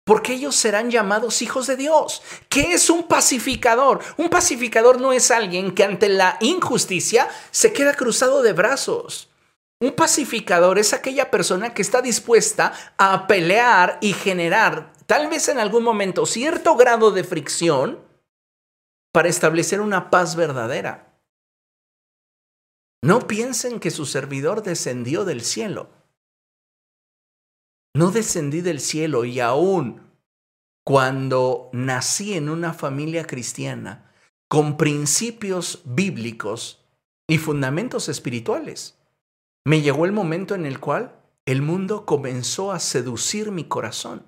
[0.06, 2.22] porque ellos serán llamados hijos de Dios.
[2.48, 4.02] ¿Qué es un pacificador?
[4.18, 9.30] Un pacificador no es alguien que ante la injusticia se queda cruzado de brazos.
[9.82, 15.60] Un pacificador es aquella persona que está dispuesta a pelear y generar, tal vez en
[15.60, 18.00] algún momento, cierto grado de fricción
[19.12, 21.20] para establecer una paz verdadera.
[23.04, 25.90] No piensen que su servidor descendió del cielo.
[27.96, 30.02] No descendí del cielo y aún
[30.86, 34.12] cuando nací en una familia cristiana
[34.50, 36.86] con principios bíblicos
[37.26, 39.00] y fundamentos espirituales,
[39.66, 44.26] me llegó el momento en el cual el mundo comenzó a seducir mi corazón.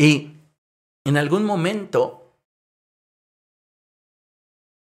[0.00, 0.32] Y
[1.04, 2.34] en algún momento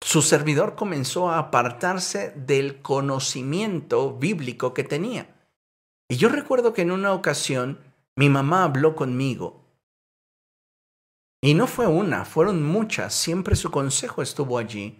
[0.00, 5.34] su servidor comenzó a apartarse del conocimiento bíblico que tenía.
[6.08, 7.78] Y yo recuerdo que en una ocasión
[8.16, 9.64] mi mamá habló conmigo.
[11.40, 14.98] Y no fue una, fueron muchas, siempre su consejo estuvo allí.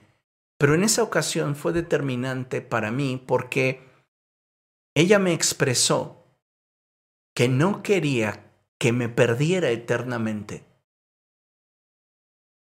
[0.58, 3.88] Pero en esa ocasión fue determinante para mí porque
[4.94, 6.26] ella me expresó
[7.34, 10.64] que no quería que me perdiera eternamente.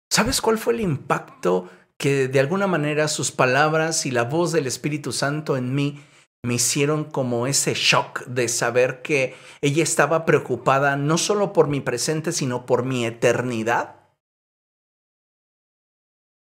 [0.09, 4.67] ¿Sabes cuál fue el impacto que de alguna manera sus palabras y la voz del
[4.67, 6.01] Espíritu Santo en mí
[6.43, 11.81] me hicieron como ese shock de saber que ella estaba preocupada no solo por mi
[11.81, 13.97] presente, sino por mi eternidad.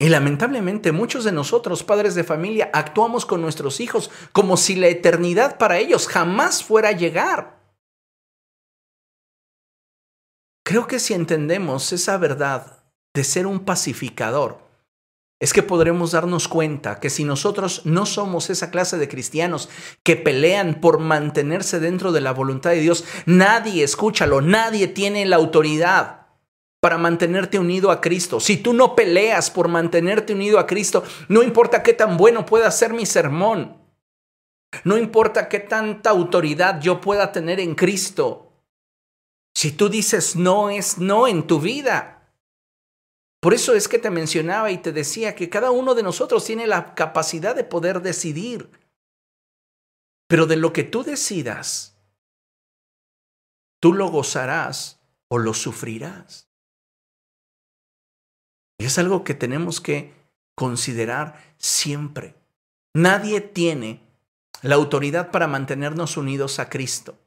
[0.01, 4.89] Y lamentablemente muchos de nosotros, padres de familia, actuamos con nuestros hijos como si la
[4.89, 7.62] eternidad para ellos jamás fuera a llegar.
[10.64, 12.83] Creo que si entendemos esa verdad
[13.14, 14.72] de ser un pacificador,
[15.43, 19.68] es que podremos darnos cuenta que si nosotros no somos esa clase de cristianos
[20.05, 25.34] que pelean por mantenerse dentro de la voluntad de Dios, nadie, escúchalo, nadie tiene la
[25.34, 26.28] autoridad
[26.80, 28.38] para mantenerte unido a Cristo.
[28.38, 32.70] Si tú no peleas por mantenerte unido a Cristo, no importa qué tan bueno pueda
[32.70, 33.78] ser mi sermón,
[34.84, 38.53] no importa qué tanta autoridad yo pueda tener en Cristo,
[39.57, 42.22] si tú dices no es no en tu vida,
[43.43, 46.68] Por eso es que te mencionaba y te decía que cada uno de nosotros tiene
[46.68, 48.70] la capacidad de poder decidir.
[50.28, 51.99] Pero de lo que tú decidas,
[53.80, 56.49] tú lo gozarás o lo sufrirás.
[58.78, 60.14] Y es algo que tenemos que
[60.55, 62.36] considerar siempre.
[62.95, 64.07] Nadie tiene
[64.62, 67.18] la autoridad para mantenernos unidos a Cristo.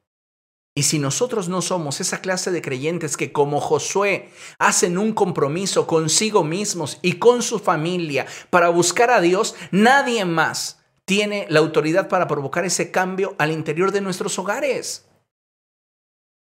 [0.77, 5.87] Y si nosotros no somos esa clase de creyentes que como Josué hacen un compromiso
[5.87, 12.09] consigo mismos y con su familia para buscar a Dios, nadie más tiene la autoridad
[12.09, 15.07] para provocar ese cambio al interior de nuestros hogares.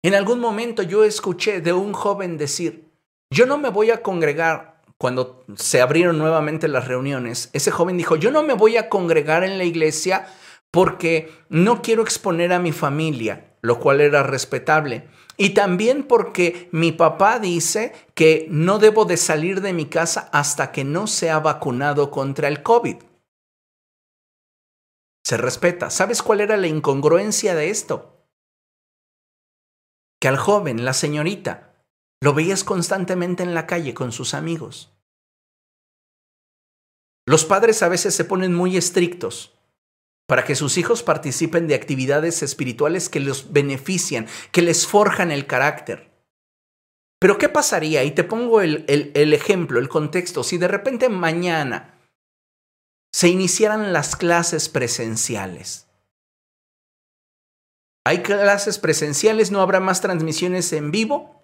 [0.03, 2.91] En algún momento yo escuché de un joven decir,
[3.31, 7.51] yo no me voy a congregar cuando se abrieron nuevamente las reuniones.
[7.53, 10.27] Ese joven dijo, yo no me voy a congregar en la iglesia
[10.71, 15.09] porque no quiero exponer a mi familia lo cual era respetable.
[15.39, 20.71] Y también porque mi papá dice que no debo de salir de mi casa hasta
[20.71, 22.97] que no sea vacunado contra el COVID.
[25.25, 25.89] Se respeta.
[25.89, 28.27] ¿Sabes cuál era la incongruencia de esto?
[30.21, 31.75] Que al joven, la señorita,
[32.21, 34.93] lo veías constantemente en la calle con sus amigos.
[37.27, 39.54] Los padres a veces se ponen muy estrictos
[40.27, 45.47] para que sus hijos participen de actividades espirituales que los benefician, que les forjan el
[45.47, 46.11] carácter.
[47.21, 48.05] Pero ¿qué pasaría?
[48.05, 50.43] Y te pongo el, ejemplo, el contexto.
[50.43, 51.99] Si de repente mañana
[53.13, 55.87] se iniciaran las clases presenciales.
[58.05, 59.51] ¿Hay clases presenciales?
[59.51, 61.44] ¿No habrá más transmisiones en vivo?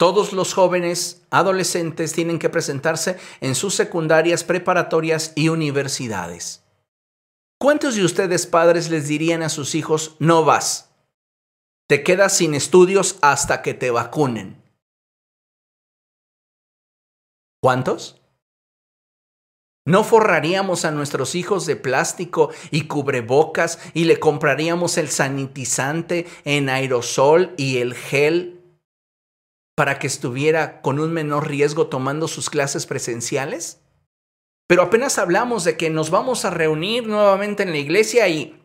[0.00, 6.64] Todos los jóvenes adolescentes tienen que presentarse en sus secundarias, preparatorias y universidades.
[7.60, 10.90] ¿Cuántos de ustedes padres les dirían a sus hijos, no vas?
[11.86, 14.62] Te quedas sin estudios hasta que te vacunen.
[17.62, 18.22] ¿Cuántos?
[19.84, 26.70] ¿No forraríamos a nuestros hijos de plástico y cubrebocas y le compraríamos el sanitizante en
[26.70, 28.59] aerosol y el gel
[29.80, 33.80] para que estuviera con un menor riesgo tomando sus clases presenciales?
[34.68, 38.62] Pero apenas hablamos de que nos vamos a reunir nuevamente en la iglesia y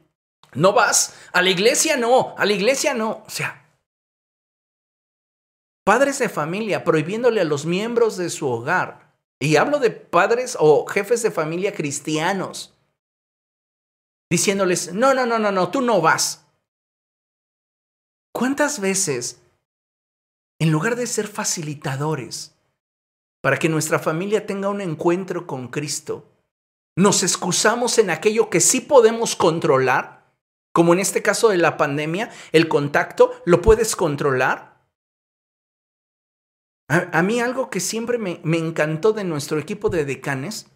[0.56, 3.24] no vas, a la iglesia no, a la iglesia no.
[3.26, 3.66] O sea,
[5.86, 10.86] padres de familia prohibiéndole a los miembros de su hogar, y hablo de padres o
[10.86, 12.78] jefes de familia cristianos,
[14.30, 16.46] diciéndoles, no, no, no, no, no, tú no vas.
[18.34, 19.40] ¿Cuántas veces
[20.60, 22.56] en lugar de ser facilitadores
[23.42, 26.32] para que nuestra familia tenga un encuentro con Cristo,
[26.96, 30.34] nos excusamos en aquello que sí podemos controlar,
[30.74, 34.76] como en este caso de la pandemia, el contacto, ¿lo puedes controlar?
[36.88, 40.68] A, mí algo que siempre me, me encantó de nuestro equipo de decanes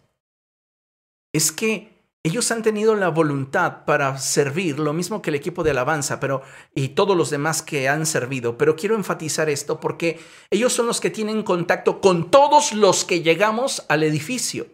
[1.32, 1.89] es que
[2.22, 6.42] ellos han tenido la voluntad para servir, lo mismo que el equipo de alabanza, pero
[6.74, 11.00] y todos los demás que han servido, pero quiero enfatizar esto porque ellos son los
[11.00, 14.66] que tienen contacto con todos los que llegamos al edificio.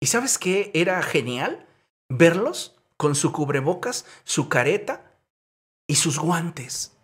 [0.00, 1.66] ¿Y sabes qué era genial?
[2.08, 5.12] Verlos con su cubrebocas, su careta
[5.86, 6.96] y sus guantes.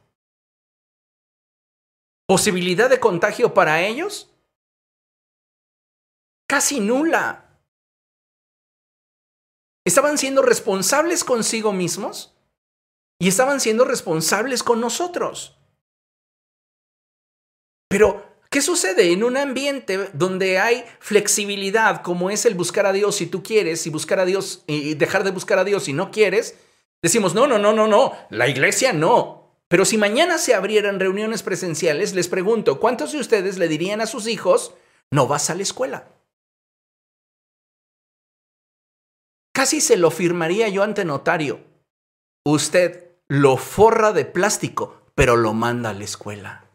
[2.26, 4.30] ¿Posibilidad de contagio para ellos?
[6.48, 7.53] Casi nula.
[9.84, 12.34] Estaban siendo responsables consigo mismos
[13.18, 15.58] y estaban siendo responsables con nosotros.
[17.88, 23.16] Pero, ¿qué sucede en un ambiente donde hay flexibilidad como es el buscar a Dios
[23.16, 26.10] si tú quieres y buscar a Dios y dejar de buscar a Dios si no
[26.10, 26.56] quieres?
[27.02, 29.44] Decimos, no, no, no, no, no, la iglesia no.
[29.68, 34.06] Pero si mañana se abrieran reuniones presenciales, les pregunto, ¿cuántos de ustedes le dirían a
[34.06, 34.74] sus hijos,
[35.10, 36.08] no vas a la escuela?
[39.64, 41.58] Casi se lo firmaría yo ante notario.
[42.46, 46.68] Usted lo forra de plástico, pero lo manda a la escuela.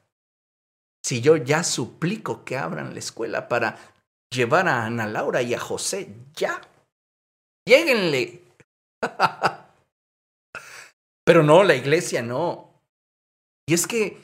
[1.05, 3.77] Si yo ya suplico que abran la escuela para
[4.33, 6.61] llevar a Ana Laura y a José, ya.
[7.67, 8.41] Lléguenle.
[11.23, 12.73] pero no, la iglesia no.
[13.67, 14.17] Y es que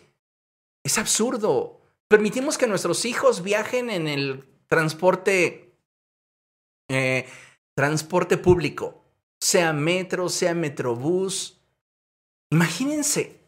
[0.84, 1.82] es absurdo.
[2.08, 5.72] Permitimos que nuestros hijos viajen en el transporte
[6.90, 7.30] eh,
[7.76, 9.04] transporte público,
[9.40, 11.62] sea metro, sea metrobús.
[12.50, 13.42] Imagínense.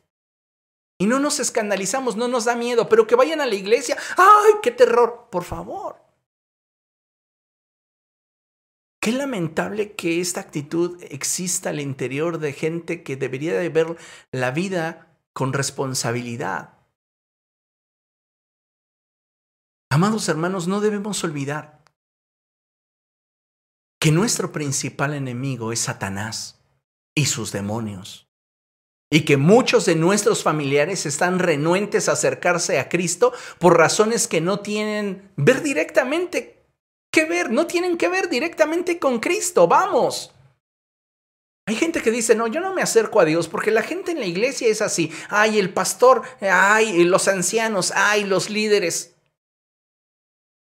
[0.99, 3.97] Y no nos escandalizamos, no nos da miedo, pero que vayan a la iglesia.
[4.17, 5.27] ¡Ay, qué terror!
[5.31, 5.97] Por favor.
[8.99, 13.95] Qué lamentable que esta actitud exista al interior de gente que debería de ver
[14.31, 16.73] la vida con responsabilidad.
[19.89, 21.76] Amados hermanos, no debemos olvidar
[24.07, 26.61] que nuestro principal enemigo es Satanás
[27.13, 28.29] y sus demonios.
[29.11, 34.39] Y que muchos de nuestros familiares están renuentes a acercarse a Cristo por razones que
[34.39, 36.63] no tienen ver directamente
[37.11, 39.67] que ver, no tienen que ver directamente con Cristo.
[39.67, 40.33] Vamos.
[41.65, 44.21] Hay gente que dice, no, yo no me acerco a Dios porque la gente en
[44.21, 45.11] la iglesia es así.
[45.27, 49.15] Ay, el pastor, ay, los ancianos, ay, los líderes.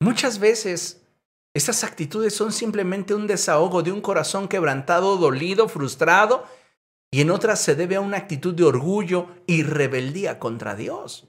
[0.00, 0.99] Muchas veces
[1.54, 6.44] esas actitudes son simplemente un desahogo de un corazón quebrantado, dolido, frustrado,
[7.12, 11.28] y en otras se debe a una actitud de orgullo y rebeldía contra Dios.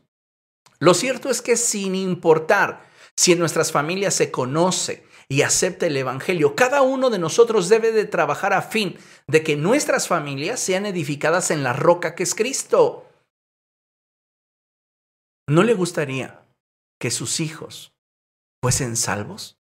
[0.79, 5.97] Lo cierto es que sin importar si en nuestras familias se conoce y acepta el
[5.97, 8.97] Evangelio, cada uno de nosotros debe de trabajar a fin
[9.27, 13.07] de que nuestras familias sean edificadas en la roca que es Cristo.
[15.47, 16.45] ¿No le gustaría
[16.99, 17.93] que sus hijos
[18.61, 19.60] fuesen salvos?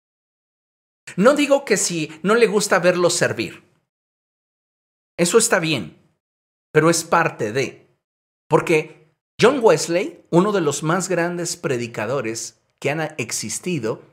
[1.16, 3.64] No digo que si no le gusta verlos servir.
[5.18, 5.97] Eso está bien,
[6.72, 7.88] pero es parte de.
[8.47, 14.04] Porque John Wesley, uno de los más grandes predicadores que han existido,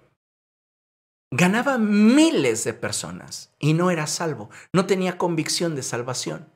[1.30, 6.50] ganaba miles de personas y no era salvo, no tenía convicción de salvación.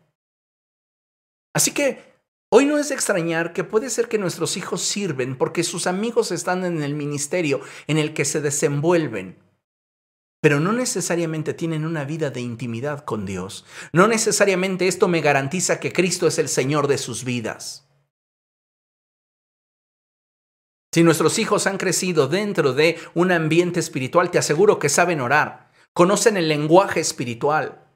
[1.55, 2.15] Así que
[2.51, 6.31] hoy no es de extrañar que puede ser que nuestros hijos sirven porque sus amigos
[6.33, 9.42] están en el ministerio en el que se desenvuelven
[10.43, 13.65] pero no necesariamente tienen una vida de intimidad con Dios.
[13.93, 17.89] No necesariamente esto me garantiza que Cristo es el Señor de sus vidas.
[20.93, 25.71] Si nuestros hijos han crecido dentro de un ambiente espiritual, te aseguro que saben orar,
[25.95, 27.87] conocen el lenguaje espiritual,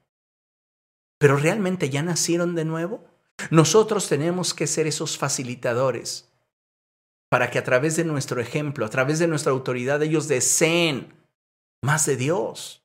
[1.18, 3.04] pero realmente ya nacieron de nuevo.
[3.50, 6.32] Nosotros tenemos que ser esos facilitadores
[7.28, 11.25] para que a través de nuestro ejemplo, a través de nuestra autoridad, ellos deseen
[11.82, 12.82] más de Dios.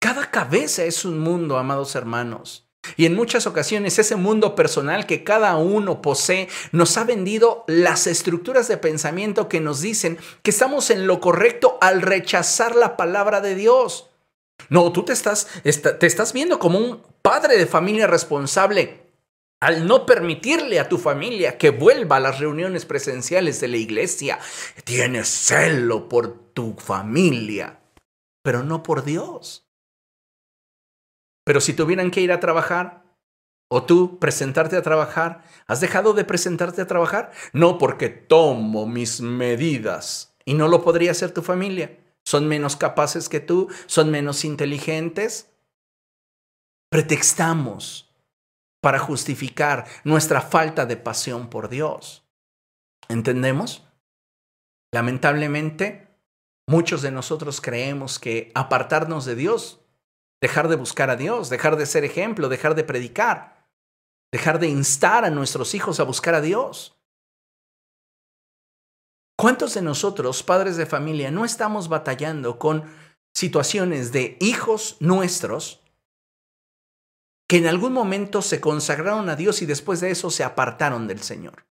[0.00, 2.70] Cada cabeza es un mundo, amados hermanos.
[2.96, 8.06] Y en muchas ocasiones ese mundo personal que cada uno posee nos ha vendido las
[8.06, 13.42] estructuras de pensamiento que nos dicen que estamos en lo correcto al rechazar la palabra
[13.42, 14.08] de Dios.
[14.70, 19.00] No, tú te estás, te estás viendo como un padre de familia responsable
[19.60, 24.38] al no permitirle a tu familia que vuelva a las reuniones presenciales de la iglesia.
[24.84, 27.79] Tienes celo por tu familia
[28.42, 29.68] pero no por Dios.
[31.44, 33.04] Pero si tuvieran que ir a trabajar,
[33.72, 37.30] o tú presentarte a trabajar, ¿has dejado de presentarte a trabajar?
[37.52, 40.34] No, porque tomo mis medidas.
[40.44, 41.98] Y no lo podría hacer tu familia.
[42.24, 45.50] Son menos capaces que tú, son menos inteligentes.
[46.90, 48.12] Pretextamos
[48.80, 52.24] para justificar nuestra falta de pasión por Dios.
[53.08, 53.86] ¿Entendemos?
[54.92, 56.09] Lamentablemente,
[56.70, 59.80] Muchos de nosotros creemos que apartarnos de Dios,
[60.40, 63.66] dejar de buscar a Dios, dejar de ser ejemplo, dejar de predicar,
[64.30, 66.96] dejar de instar a nuestros hijos a buscar a Dios.
[69.36, 72.84] ¿Cuántos de nosotros, padres de familia, no estamos batallando con
[73.34, 75.82] situaciones de hijos nuestros
[77.48, 81.18] que en algún momento se consagraron a Dios y después de eso se apartaron del
[81.18, 81.66] Señor?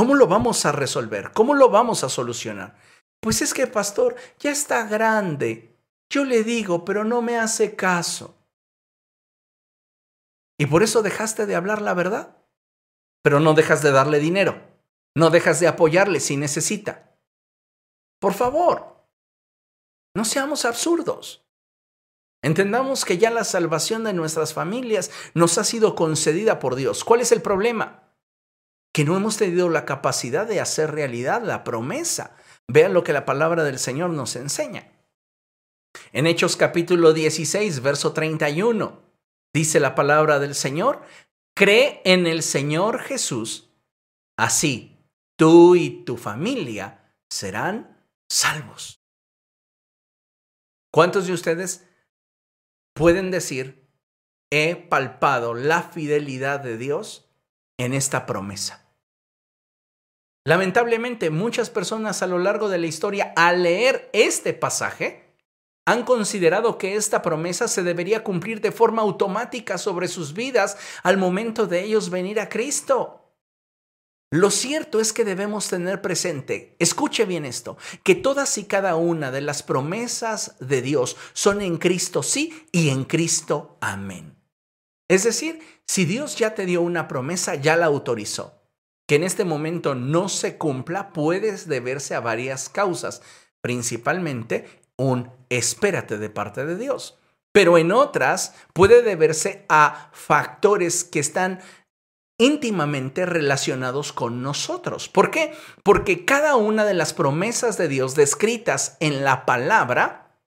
[0.00, 1.30] ¿Cómo lo vamos a resolver?
[1.32, 2.74] ¿Cómo lo vamos a solucionar?
[3.20, 5.76] Pues es que, pastor, ya está grande.
[6.08, 8.34] Yo le digo, pero no me hace caso.
[10.58, 12.38] ¿Y por eso dejaste de hablar la verdad?
[13.22, 14.62] Pero no dejas de darle dinero.
[15.14, 17.14] No dejas de apoyarle si necesita.
[18.22, 19.04] Por favor,
[20.16, 21.46] no seamos absurdos.
[22.42, 27.04] Entendamos que ya la salvación de nuestras familias nos ha sido concedida por Dios.
[27.04, 28.09] ¿Cuál es el problema?
[29.00, 32.36] Que no hemos tenido la capacidad de hacer realidad la promesa.
[32.68, 34.92] Vean lo que la palabra del Señor nos enseña.
[36.12, 39.00] En Hechos capítulo 16, verso 31,
[39.54, 41.00] dice la palabra del Señor,
[41.56, 43.70] cree en el Señor Jesús,
[44.36, 44.98] así
[45.38, 49.02] tú y tu familia serán salvos.
[50.92, 51.88] ¿Cuántos de ustedes
[52.92, 53.88] pueden decir,
[54.50, 57.30] he palpado la fidelidad de Dios
[57.78, 58.89] en esta promesa.
[60.44, 65.30] Lamentablemente, muchas personas a lo largo de la historia, al leer este pasaje,
[65.86, 71.16] han considerado que esta promesa se debería cumplir de forma automática sobre sus vidas al
[71.16, 73.16] momento de ellos venir a Cristo.
[74.32, 79.32] Lo cierto es que debemos tener presente, escuche bien esto, que todas y cada una
[79.32, 84.36] de las promesas de Dios son en Cristo sí y en Cristo amén.
[85.08, 88.59] Es decir, si Dios ya te dio una promesa, ya la autorizó.
[89.10, 93.22] Que en este momento no se cumpla puede deberse a varias causas,
[93.60, 97.18] principalmente un espérate de parte de Dios.
[97.50, 101.58] Pero en otras puede deberse a factores que están
[102.38, 105.08] íntimamente relacionados con nosotros.
[105.08, 105.54] ¿Por qué?
[105.82, 110.38] Porque cada una de las promesas de Dios descritas en la palabra,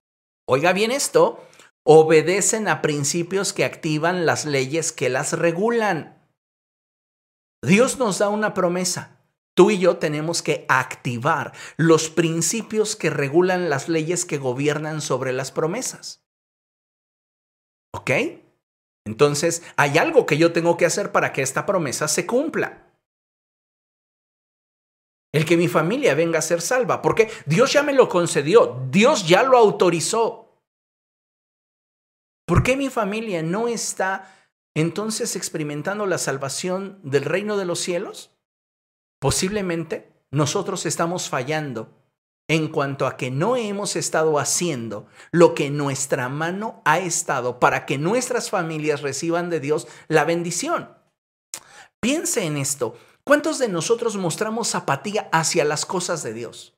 [0.46, 1.46] oiga bien esto,
[1.84, 6.23] obedecen a principios que activan las leyes que las regulan.
[7.64, 9.18] Dios nos da una promesa.
[9.56, 15.32] Tú y yo tenemos que activar los principios que regulan las leyes que gobiernan sobre
[15.32, 16.26] las promesas.
[17.94, 18.12] ¿Ok?
[19.06, 22.92] Entonces, hay algo que yo tengo que hacer para que esta promesa se cumpla.
[25.32, 29.28] El que mi familia venga a ser salva, porque Dios ya me lo concedió, Dios
[29.28, 30.60] ya lo autorizó.
[32.46, 34.43] ¿Por qué mi familia no está
[34.76, 38.32] entonces experimentando la salvación del reino de los cielos?
[39.20, 41.90] Posiblemente nosotros estamos fallando
[42.48, 47.86] en cuanto a que no hemos estado haciendo lo que nuestra mano ha estado para
[47.86, 50.90] que nuestras familias reciban de Dios la bendición.
[52.02, 52.98] Piense en esto.
[53.24, 56.73] ¿Cuántos de nosotros mostramos apatía hacia las cosas de Dios?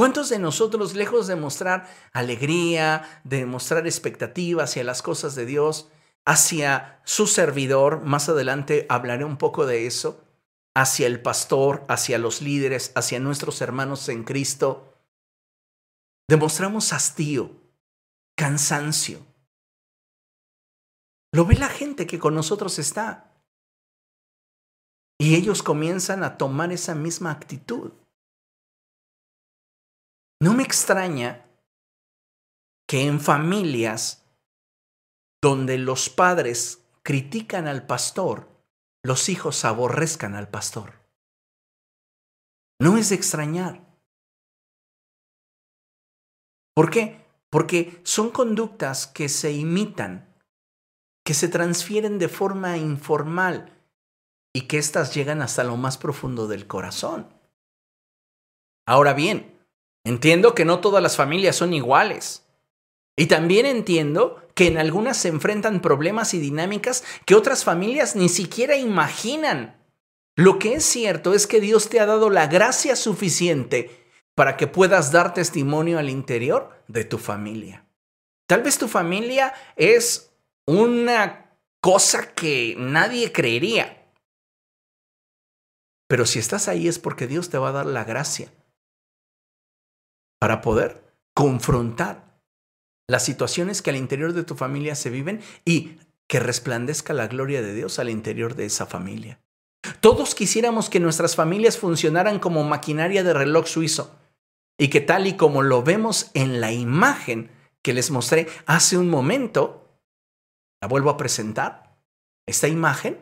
[0.00, 5.90] ¿Cuántos de nosotros, lejos de mostrar alegría, de mostrar expectativa hacia las cosas de Dios,
[6.24, 10.24] hacia su servidor, más adelante hablaré un poco de eso,
[10.74, 14.94] hacia el pastor, hacia los líderes, hacia nuestros hermanos en Cristo,
[16.30, 17.60] demostramos hastío,
[18.38, 19.20] cansancio.
[21.30, 23.34] Lo ve la gente que con nosotros está.
[25.18, 27.92] Y ellos comienzan a tomar esa misma actitud.
[30.42, 31.46] No me extraña
[32.88, 34.24] que en familias
[35.42, 38.48] donde los padres critican al pastor,
[39.02, 40.94] los hijos aborrezcan al pastor.
[42.80, 43.86] No es de extrañar.
[46.74, 47.22] ¿Por qué?
[47.50, 50.34] Porque son conductas que se imitan,
[51.24, 53.76] que se transfieren de forma informal
[54.54, 57.28] y que éstas llegan hasta lo más profundo del corazón.
[58.86, 59.59] Ahora bien,
[60.04, 62.46] Entiendo que no todas las familias son iguales.
[63.16, 68.28] Y también entiendo que en algunas se enfrentan problemas y dinámicas que otras familias ni
[68.28, 69.78] siquiera imaginan.
[70.36, 74.66] Lo que es cierto es que Dios te ha dado la gracia suficiente para que
[74.66, 77.86] puedas dar testimonio al interior de tu familia.
[78.46, 80.32] Tal vez tu familia es
[80.66, 84.08] una cosa que nadie creería.
[86.08, 88.50] Pero si estás ahí es porque Dios te va a dar la gracia
[90.40, 92.40] para poder confrontar
[93.08, 97.60] las situaciones que al interior de tu familia se viven y que resplandezca la gloria
[97.60, 99.40] de Dios al interior de esa familia.
[100.00, 104.16] Todos quisiéramos que nuestras familias funcionaran como maquinaria de reloj suizo
[104.78, 107.50] y que tal y como lo vemos en la imagen
[107.82, 109.98] que les mostré hace un momento,
[110.80, 111.98] la vuelvo a presentar,
[112.46, 113.18] esta imagen,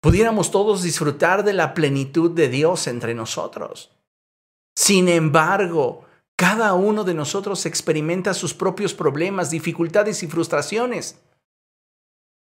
[0.00, 3.95] pudiéramos todos disfrutar de la plenitud de Dios entre nosotros.
[4.76, 6.04] Sin embargo,
[6.36, 11.18] cada uno de nosotros experimenta sus propios problemas, dificultades y frustraciones.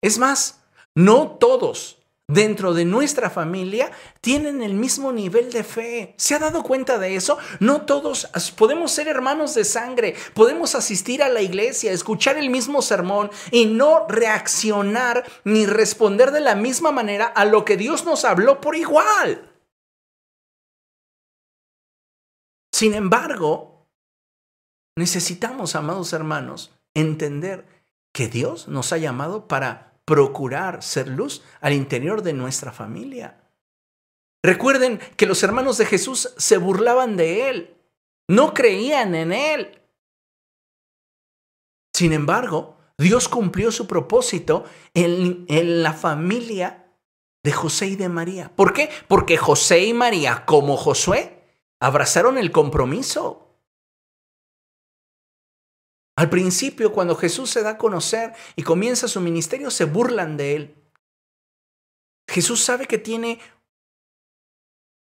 [0.01, 0.61] Es más,
[0.93, 6.13] no todos dentro de nuestra familia tienen el mismo nivel de fe.
[6.17, 7.39] ¿Se ha dado cuenta de eso?
[7.59, 12.83] No todos podemos ser hermanos de sangre, podemos asistir a la iglesia, escuchar el mismo
[12.83, 18.23] sermón y no reaccionar ni responder de la misma manera a lo que Dios nos
[18.23, 19.48] habló por igual.
[22.79, 23.89] Sin embargo,
[24.95, 27.67] necesitamos, amados hermanos, entender
[28.13, 33.43] que Dios nos ha llamado para procurar ser luz al interior de nuestra familia.
[34.41, 37.77] Recuerden que los hermanos de Jesús se burlaban de Él,
[38.29, 39.81] no creían en Él.
[41.93, 44.63] Sin embargo, Dios cumplió su propósito
[44.93, 46.95] en, en, la familia
[47.43, 48.55] de José y de María.
[48.55, 48.89] ¿Por qué?
[49.09, 51.38] Porque José y María, como Josué,
[51.79, 53.45] abrazaron el compromiso.
[56.17, 60.55] Al principio, cuando Jesús se da a conocer y comienza su ministerio, se burlan de
[60.55, 60.75] él.
[62.29, 63.39] Jesús sabe que tiene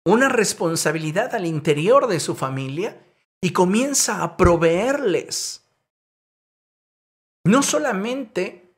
[0.05, 3.01] una responsabilidad al interior de su familia
[3.41, 5.65] y comienza a proveerles.
[7.45, 8.75] No solamente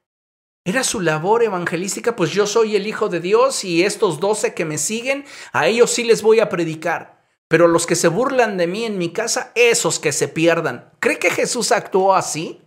[0.64, 4.66] era su labor evangelística, pues yo soy el Hijo de Dios y estos doce que
[4.66, 7.17] me siguen, a ellos sí les voy a predicar.
[7.48, 10.92] Pero los que se burlan de mí en mi casa, esos que se pierdan.
[11.00, 12.62] ¿Cree que Jesús actuó así?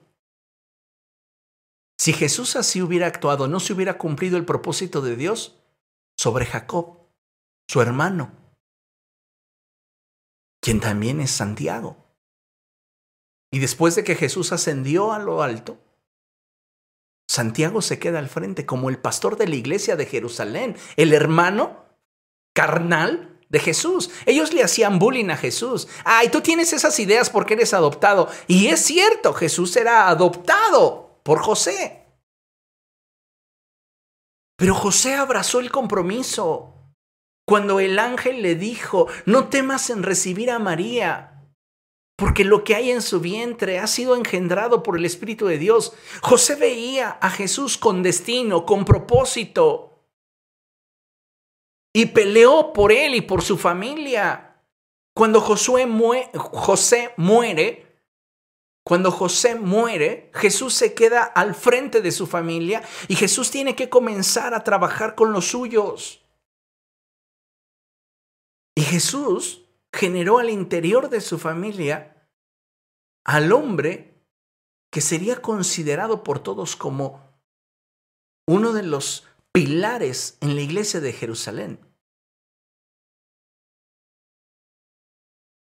[1.99, 5.61] Si Jesús así hubiera actuado, no se hubiera cumplido el propósito de Dios
[6.17, 6.99] sobre Jacob,
[7.69, 8.33] su hermano,
[10.63, 11.99] quien también es Santiago.
[13.53, 15.79] Y después de que Jesús ascendió a lo alto,
[17.29, 21.85] Santiago se queda al frente como el pastor de la iglesia de Jerusalén, el hermano
[22.55, 24.11] carnal de Jesús.
[24.25, 25.89] Ellos le hacían bullying a Jesús.
[26.05, 28.29] Ay, tú tienes esas ideas porque eres adoptado.
[28.47, 32.07] Y es cierto, Jesús era adoptado por José.
[34.57, 36.77] Pero José abrazó el compromiso.
[37.47, 41.43] Cuando el ángel le dijo, no temas en recibir a María,
[42.17, 45.95] porque lo que hay en su vientre ha sido engendrado por el Espíritu de Dios.
[46.21, 49.90] José veía a Jesús con destino, con propósito,
[51.93, 54.63] y peleó por él y por su familia.
[55.15, 56.31] Cuando José muere,
[58.85, 63.89] cuando José muere, Jesús se queda al frente de su familia y Jesús tiene que
[63.89, 66.25] comenzar a trabajar con los suyos.
[68.75, 72.29] Y Jesús generó al interior de su familia
[73.25, 74.25] al hombre
[74.91, 77.31] que sería considerado por todos como
[78.47, 81.81] uno de los pilares en la iglesia de Jerusalén.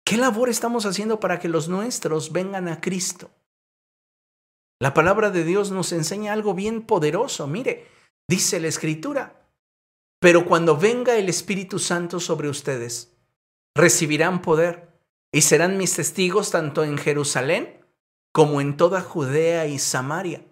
[0.05, 3.31] ¿Qué labor estamos haciendo para que los nuestros vengan a Cristo?
[4.79, 7.47] La palabra de Dios nos enseña algo bien poderoso.
[7.47, 7.87] Mire,
[8.29, 9.49] dice la Escritura,
[10.21, 13.17] pero cuando venga el Espíritu Santo sobre ustedes,
[13.75, 15.01] recibirán poder
[15.33, 17.87] y serán mis testigos tanto en Jerusalén
[18.33, 20.45] como en toda Judea y Samaria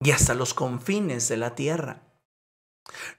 [0.00, 2.01] y hasta los confines de la tierra.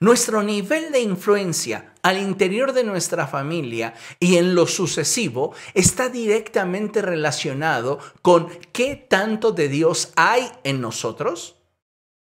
[0.00, 7.00] Nuestro nivel de influencia al interior de nuestra familia y en lo sucesivo está directamente
[7.00, 11.56] relacionado con qué tanto de Dios hay en nosotros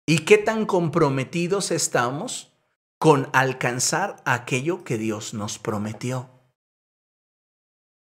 [0.07, 2.53] y qué tan comprometidos estamos
[2.99, 6.31] con alcanzar aquello que Dios nos prometió.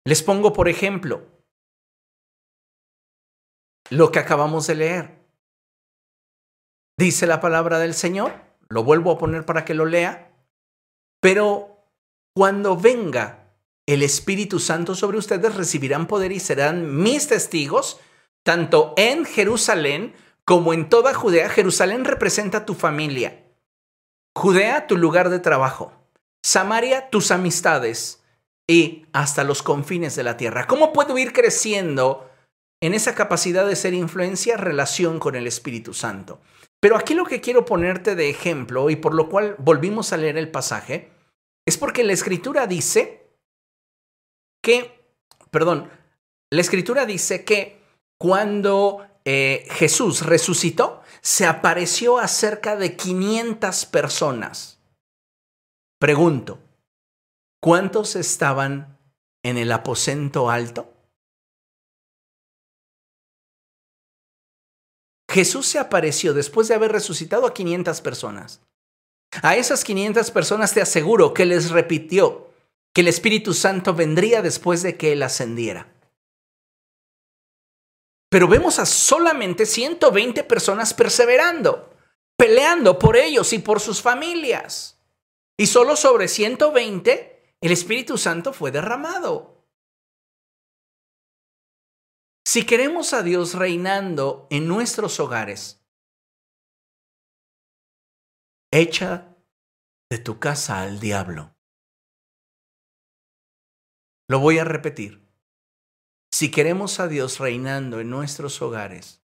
[0.07, 1.27] Les pongo por ejemplo
[3.91, 5.21] lo que acabamos de leer.
[6.97, 10.33] Dice la palabra del Señor lo vuelvo a poner para que lo lea,
[11.21, 11.85] pero
[12.35, 13.53] cuando venga
[13.87, 17.99] el Espíritu Santo sobre ustedes, recibirán poder y serán mis testigos,
[18.45, 20.14] tanto en Jerusalén
[20.45, 21.49] como en toda Judea.
[21.51, 23.45] Jerusalén representa tu familia,
[24.37, 25.93] Judea tu lugar de trabajo,
[26.43, 28.23] Samaria tus amistades
[28.68, 30.68] y hasta los confines de la tierra.
[30.68, 32.31] ¿Cómo puedo ir creciendo
[32.81, 36.41] en esa capacidad de ser influencia, relación con el Espíritu Santo?
[36.81, 40.39] Pero aquí lo que quiero ponerte de ejemplo y por lo cual volvimos a leer
[40.39, 41.11] el pasaje
[41.66, 43.28] es porque la escritura dice
[44.62, 45.05] que,
[45.51, 45.91] perdón,
[46.51, 47.81] la escritura dice que
[48.18, 54.81] cuando eh, Jesús resucitó, se apareció a cerca de 500 personas.
[55.99, 56.59] Pregunto,
[57.62, 58.99] ¿cuántos estaban
[59.43, 60.89] en el aposento alto?
[65.31, 68.61] Jesús se apareció después de haber resucitado a 500 personas.
[69.43, 72.51] A esas 500 personas te aseguro que les repitió
[72.93, 75.87] que el Espíritu Santo vendría después de que Él ascendiera.
[78.28, 81.95] Pero vemos a solamente 120 personas perseverando,
[82.37, 84.99] peleando por ellos y por sus familias.
[85.57, 89.49] Y solo sobre 120 el Espíritu Santo fue derramado.
[92.53, 95.86] Si queremos a Dios reinando en nuestros hogares,
[98.72, 99.36] echa
[100.11, 101.55] de tu casa al diablo.
[104.28, 105.32] Lo voy a repetir.
[106.32, 109.24] Si queremos a Dios reinando en nuestros hogares,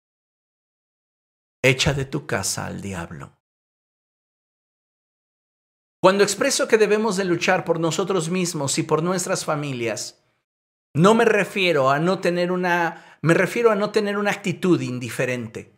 [1.63, 3.41] echa de tu casa al diablo.
[5.99, 10.24] Cuando expreso que debemos de luchar por nosotros mismos y por nuestras familias,
[10.95, 15.73] no me refiero a no tener una me refiero a no tener una actitud indiferente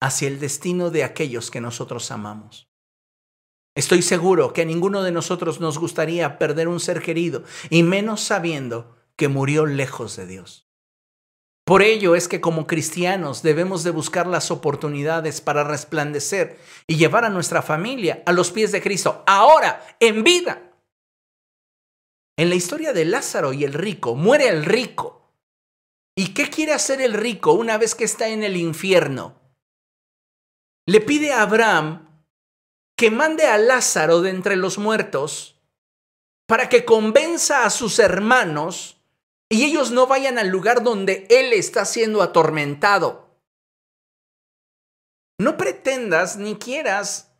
[0.00, 2.68] hacia el destino de aquellos que nosotros amamos.
[3.76, 8.20] Estoy seguro que a ninguno de nosotros nos gustaría perder un ser querido, y menos
[8.22, 10.68] sabiendo que murió lejos de Dios.
[11.64, 16.58] Por ello es que como cristianos debemos de buscar las oportunidades para resplandecer
[16.88, 20.67] y llevar a nuestra familia a los pies de Cristo, ahora, en vida.
[22.38, 25.18] En la historia de Lázaro y el rico, muere el rico
[26.18, 29.40] ¿Y qué quiere hacer el rico una vez que está en el infierno?
[30.84, 32.24] Le pide a Abraham
[32.96, 35.60] que mande a Lázaro de entre los muertos
[36.48, 39.00] para que convenza a sus hermanos
[39.48, 43.38] y ellos no vayan al lugar donde él está siendo atormentado.
[45.40, 47.32] no pretendas ni quieras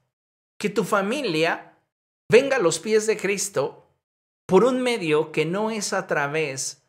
[0.57, 1.81] que tu familia
[2.31, 3.78] venga a los pies de Cristo
[4.49, 6.83] por un medio que no es a través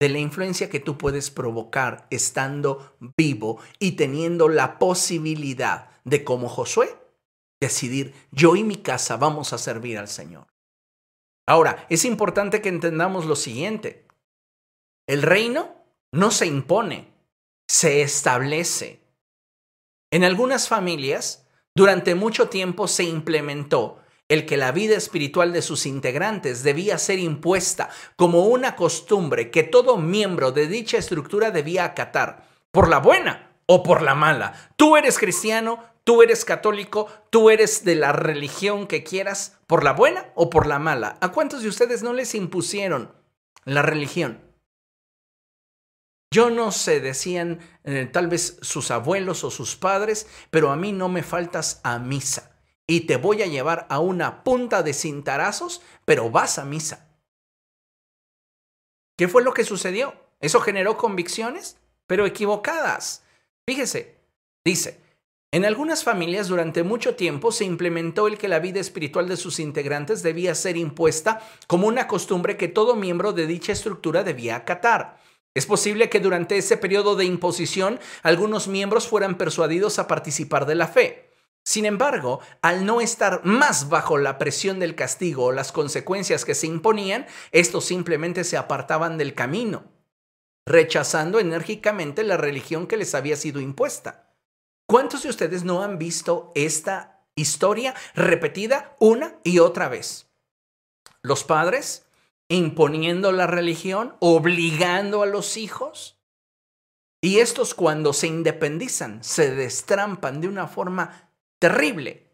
[0.00, 6.48] de la influencia que tú puedes provocar estando vivo y teniendo la posibilidad de, como
[6.48, 6.96] Josué,
[7.60, 10.46] decidir, yo y mi casa vamos a servir al Señor.
[11.44, 14.06] Ahora, es importante que entendamos lo siguiente.
[15.08, 15.74] El reino
[16.12, 17.12] no se impone,
[17.68, 19.00] se establece.
[20.12, 24.01] En algunas familias, durante mucho tiempo se implementó
[24.32, 29.62] el que la vida espiritual de sus integrantes debía ser impuesta como una costumbre que
[29.62, 34.54] todo miembro de dicha estructura debía acatar, por la buena o por la mala.
[34.76, 39.92] Tú eres cristiano, tú eres católico, tú eres de la religión que quieras, por la
[39.92, 41.18] buena o por la mala.
[41.20, 43.12] ¿A cuántos de ustedes no les impusieron
[43.66, 44.40] la religión?
[46.30, 50.92] Yo no sé, decían eh, tal vez sus abuelos o sus padres, pero a mí
[50.92, 52.51] no me faltas a misa.
[52.92, 57.08] Y te voy a llevar a una punta de cintarazos, pero vas a misa.
[59.16, 60.12] ¿Qué fue lo que sucedió?
[60.40, 63.24] Eso generó convicciones, pero equivocadas.
[63.66, 64.18] Fíjese,
[64.62, 65.00] dice,
[65.52, 69.58] en algunas familias durante mucho tiempo se implementó el que la vida espiritual de sus
[69.58, 75.18] integrantes debía ser impuesta como una costumbre que todo miembro de dicha estructura debía acatar.
[75.54, 80.74] Es posible que durante ese periodo de imposición algunos miembros fueran persuadidos a participar de
[80.74, 81.31] la fe.
[81.64, 86.54] Sin embargo, al no estar más bajo la presión del castigo o las consecuencias que
[86.54, 89.84] se imponían, estos simplemente se apartaban del camino,
[90.66, 94.34] rechazando enérgicamente la religión que les había sido impuesta.
[94.88, 100.28] ¿Cuántos de ustedes no han visto esta historia repetida una y otra vez?
[101.22, 102.06] Los padres
[102.52, 106.18] imponiendo la religión, obligando a los hijos.
[107.22, 111.31] Y estos cuando se independizan, se destrampan de una forma
[111.62, 112.28] terrible.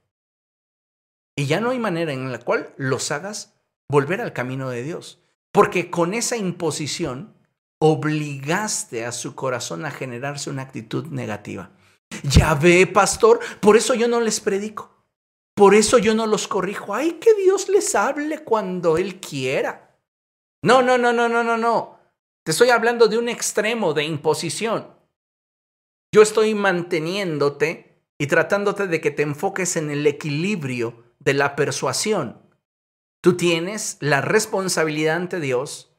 [1.36, 3.54] Y ya no hay manera en la cual los hagas
[3.86, 5.20] volver al camino de Dios.
[5.52, 7.34] Porque con esa imposición
[7.78, 11.70] obligaste a su corazón a generarse una actitud negativa.
[12.22, 14.96] Ya ve, pastor, por eso yo no les predico.
[15.54, 16.94] Por eso yo no los corrijo.
[16.94, 19.94] Ay, que Dios les hable cuando Él quiera.
[20.62, 21.98] No, no, no, no, no, no, no.
[22.44, 24.88] Te estoy hablando de un extremo de imposición.
[26.14, 27.87] Yo estoy manteniéndote
[28.18, 32.42] y tratándote de que te enfoques en el equilibrio de la persuasión.
[33.20, 35.92] Tú tienes la responsabilidad ante Dios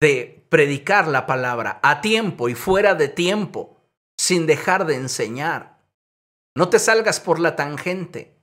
[0.00, 3.80] de predicar la palabra a tiempo y fuera de tiempo,
[4.16, 5.78] sin dejar de enseñar.
[6.54, 8.34] No te salgas por la tangente.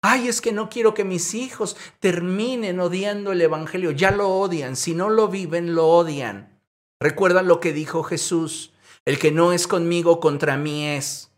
[0.00, 3.92] Ay, es que no quiero que mis hijos terminen odiando el Evangelio.
[3.92, 4.74] Ya lo odian.
[4.74, 6.60] Si no lo viven, lo odian.
[6.98, 8.72] Recuerda lo que dijo Jesús.
[9.04, 11.31] El que no es conmigo, contra mí es.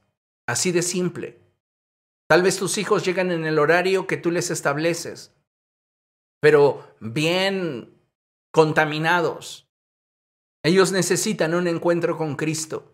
[0.46, 1.40] Así de simple.
[2.28, 5.34] Tal vez tus hijos llegan en el horario que tú les estableces,
[6.40, 7.94] pero bien
[8.52, 9.68] contaminados.
[10.62, 12.92] Ellos necesitan un encuentro con Cristo.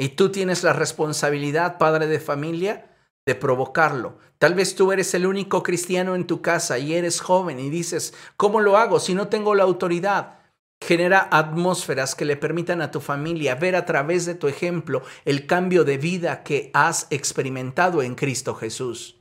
[0.00, 2.96] Y tú tienes la responsabilidad, padre de familia,
[3.26, 4.18] de provocarlo.
[4.38, 8.14] Tal vez tú eres el único cristiano en tu casa y eres joven y dices,
[8.36, 10.37] ¿cómo lo hago si no tengo la autoridad?
[10.80, 15.46] Genera atmósferas que le permitan a tu familia ver a través de tu ejemplo el
[15.46, 19.16] cambio de vida que has experimentado en Cristo Jesús.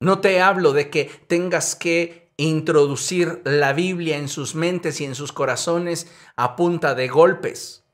[0.00, 5.14] No te hablo de que tengas que introducir la Biblia en sus mentes y en
[5.14, 7.84] sus corazones a punta de golpes.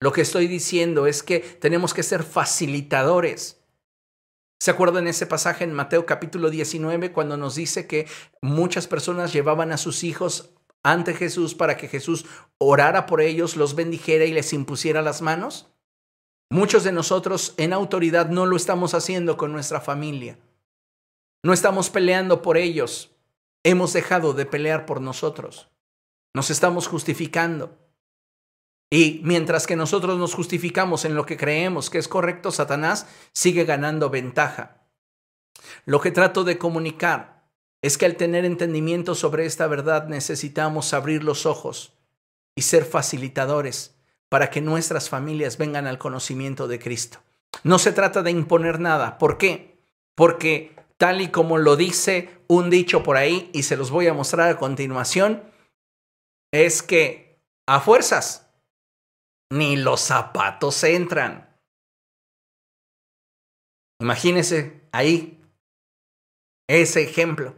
[0.00, 3.58] Lo que estoy diciendo es que tenemos que ser facilitadores
[4.60, 8.08] ¿Se acuerdan ese pasaje en Mateo capítulo 19 cuando nos dice que
[8.42, 10.50] muchas personas llevaban a sus hijos
[10.82, 12.26] ante Jesús para que Jesús
[12.58, 15.68] orara por ellos, los bendijera y les impusiera las manos?
[16.50, 20.38] Muchos de nosotros en autoridad no lo estamos haciendo con nuestra familia.
[21.44, 23.14] No estamos peleando por ellos.
[23.64, 25.68] Hemos dejado de pelear por nosotros.
[26.34, 27.76] Nos estamos justificando.
[28.90, 33.64] Y mientras que nosotros nos justificamos en lo que creemos que es correcto, Satanás sigue
[33.64, 34.82] ganando ventaja.
[35.84, 37.37] Lo que trato de comunicar
[37.82, 41.92] es que al tener entendimiento sobre esta verdad necesitamos abrir los ojos
[42.56, 43.94] y ser facilitadores
[44.28, 47.20] para que nuestras familias vengan al conocimiento de Cristo.
[47.62, 49.18] No se trata de imponer nada.
[49.18, 49.78] ¿Por qué?
[50.14, 54.14] Porque tal y como lo dice un dicho por ahí, y se los voy a
[54.14, 55.42] mostrar a continuación,
[56.52, 58.50] es que a fuerzas
[59.50, 61.56] ni los zapatos entran.
[64.00, 65.40] Imagínese ahí
[66.68, 67.54] ese ejemplo.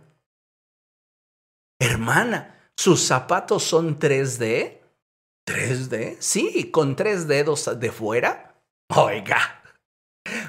[1.81, 4.81] Hermana, ¿sus zapatos son 3D?
[5.49, 6.19] ¿3D?
[6.21, 8.63] Sí, con tres dedos de fuera.
[8.95, 9.63] Oiga,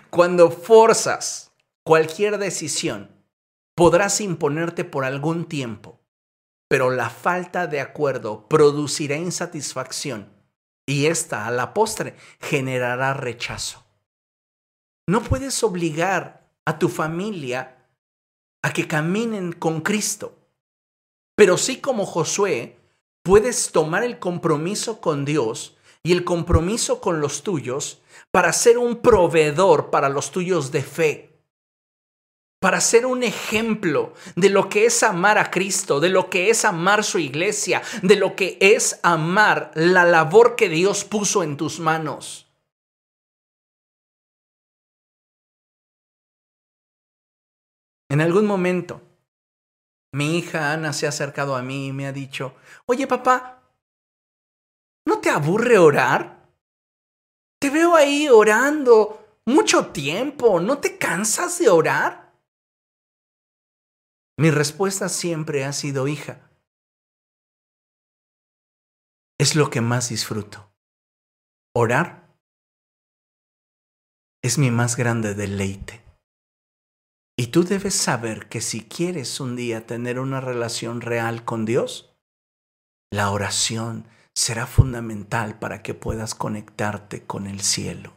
[0.09, 1.53] Cuando forzas
[1.85, 3.15] cualquier decisión,
[3.75, 6.01] podrás imponerte por algún tiempo,
[6.69, 10.33] pero la falta de acuerdo producirá insatisfacción
[10.85, 13.85] y esta a la postre generará rechazo.
[15.07, 17.87] No puedes obligar a tu familia
[18.63, 20.40] a que caminen con Cristo,
[21.41, 22.77] pero sí como Josué,
[23.23, 28.97] puedes tomar el compromiso con Dios y el compromiso con los tuyos para ser un
[28.97, 31.41] proveedor para los tuyos de fe
[32.59, 36.63] para ser un ejemplo de lo que es amar a Cristo, de lo que es
[36.63, 41.79] amar su iglesia, de lo que es amar la labor que Dios puso en tus
[41.79, 42.53] manos.
[48.09, 49.01] En algún momento,
[50.13, 52.55] mi hija Ana se ha acercado a mí y me ha dicho,
[52.85, 53.63] oye papá,
[55.05, 56.49] ¿no te aburre orar?
[57.59, 62.33] Te veo ahí orando mucho tiempo, ¿no te cansas de orar?
[64.37, 66.49] Mi respuesta siempre ha sido hija.
[69.39, 70.71] Es lo que más disfruto.
[71.75, 72.21] Orar
[74.43, 76.00] es mi más grande deleite.
[77.41, 82.13] Y tú debes saber que si quieres un día tener una relación real con Dios,
[83.11, 88.13] la oración será fundamental para que puedas conectarte con el cielo.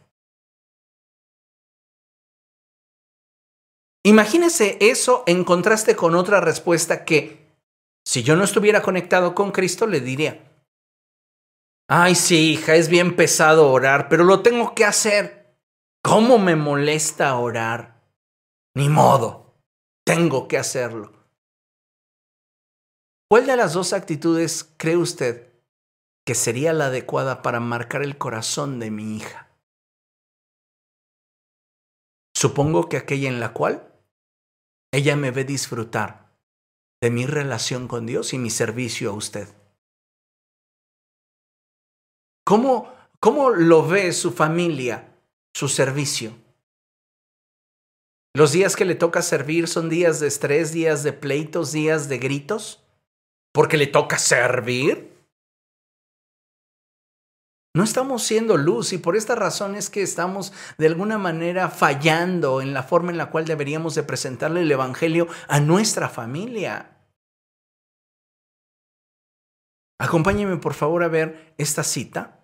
[4.03, 7.51] Imagínese eso en contraste con otra respuesta que,
[8.05, 10.51] si yo no estuviera conectado con Cristo, le diría,
[11.89, 15.57] ay sí, hija, es bien pesado orar, pero lo tengo que hacer.
[16.03, 17.94] ¿Cómo me molesta orar?
[18.75, 19.55] Ni modo,
[20.05, 21.13] tengo que hacerlo.
[23.29, 25.53] ¿Cuál de las dos actitudes cree usted
[26.25, 29.49] que sería la adecuada para marcar el corazón de mi hija?
[32.35, 33.93] Supongo que aquella en la cual
[34.91, 36.37] ella me ve disfrutar
[37.01, 39.47] de mi relación con Dios y mi servicio a usted.
[42.45, 45.17] ¿Cómo, cómo lo ve su familia,
[45.53, 46.44] su servicio?
[48.35, 52.17] Los días que le toca servir son días de estrés, días de pleitos, días de
[52.17, 52.85] gritos,
[53.53, 55.25] porque le toca servir.
[57.73, 62.59] No estamos siendo luz y por esta razón es que estamos de alguna manera fallando
[62.59, 67.07] en la forma en la cual deberíamos de presentarle el Evangelio a nuestra familia.
[69.97, 72.41] Acompáñeme por favor a ver esta cita,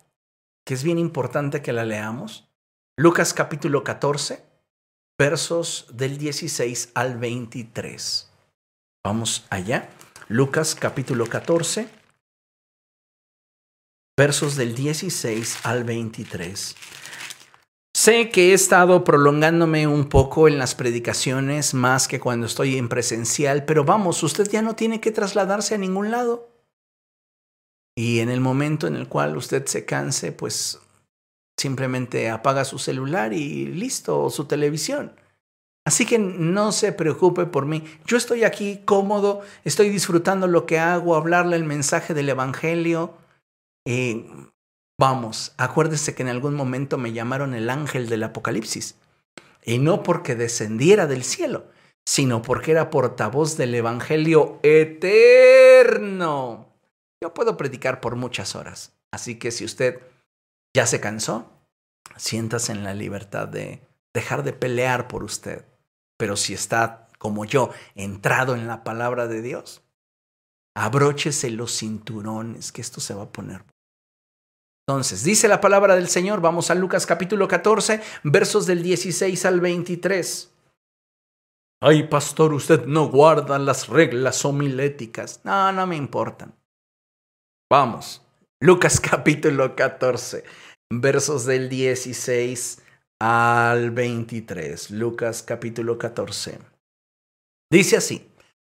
[0.64, 2.50] que es bien importante que la leamos.
[2.96, 4.51] Lucas capítulo 14,
[5.18, 8.30] versos del 16 al 23.
[9.04, 9.90] Vamos allá.
[10.28, 11.88] Lucas capítulo 14
[14.16, 16.76] versos del 16 al 23.
[17.94, 22.88] Sé que he estado prolongándome un poco en las predicaciones más que cuando estoy en
[22.88, 26.48] presencial, pero vamos, usted ya no tiene que trasladarse a ningún lado.
[27.94, 30.80] Y en el momento en el cual usted se canse, pues
[31.56, 35.14] simplemente apaga su celular y listo, o su televisión.
[35.84, 37.82] Así que no se preocupe por mí.
[38.06, 43.14] Yo estoy aquí cómodo, estoy disfrutando lo que hago, hablarle el mensaje del Evangelio.
[43.84, 44.24] Eh,
[44.98, 48.94] vamos, acuérdese que en algún momento me llamaron el ángel del Apocalipsis.
[49.64, 51.66] Y no porque descendiera del cielo,
[52.06, 56.68] sino porque era portavoz del Evangelio eterno.
[57.20, 58.92] Yo puedo predicar por muchas horas.
[59.12, 60.00] Así que si usted
[60.74, 61.50] ya se cansó,
[62.16, 65.64] siéntase en la libertad de dejar de pelear por usted.
[66.18, 69.82] Pero si está, como yo, entrado en la palabra de Dios,
[70.74, 73.64] abróchese los cinturones, que esto se va a poner
[74.88, 79.60] entonces, dice la palabra del Señor, vamos a Lucas capítulo 14, versos del 16 al
[79.60, 80.52] 23.
[81.80, 85.40] Ay, pastor, usted no guarda las reglas homiléticas.
[85.44, 86.54] No, no me importan.
[87.70, 88.21] Vamos,
[88.64, 90.44] Lucas capítulo 14,
[90.88, 92.80] versos del 16
[93.20, 94.92] al 23.
[94.92, 96.60] Lucas capítulo 14.
[97.72, 98.30] Dice así,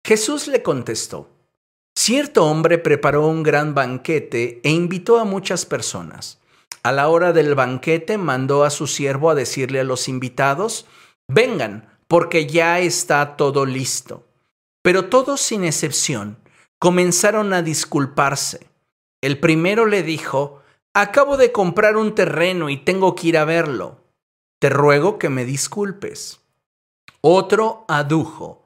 [0.08, 1.30] Jesús le contestó,
[1.98, 6.40] Cierto hombre preparó un gran banquete e invitó a muchas personas.
[6.84, 10.88] A la hora del banquete mandó a su siervo a decirle a los invitados,
[11.28, 14.26] vengan, porque ya está todo listo.
[14.82, 16.38] Pero todos sin excepción
[16.80, 18.73] comenzaron a disculparse.
[19.24, 20.62] El primero le dijo,
[20.94, 24.04] acabo de comprar un terreno y tengo que ir a verlo.
[24.60, 26.42] Te ruego que me disculpes.
[27.22, 28.66] Otro adujo,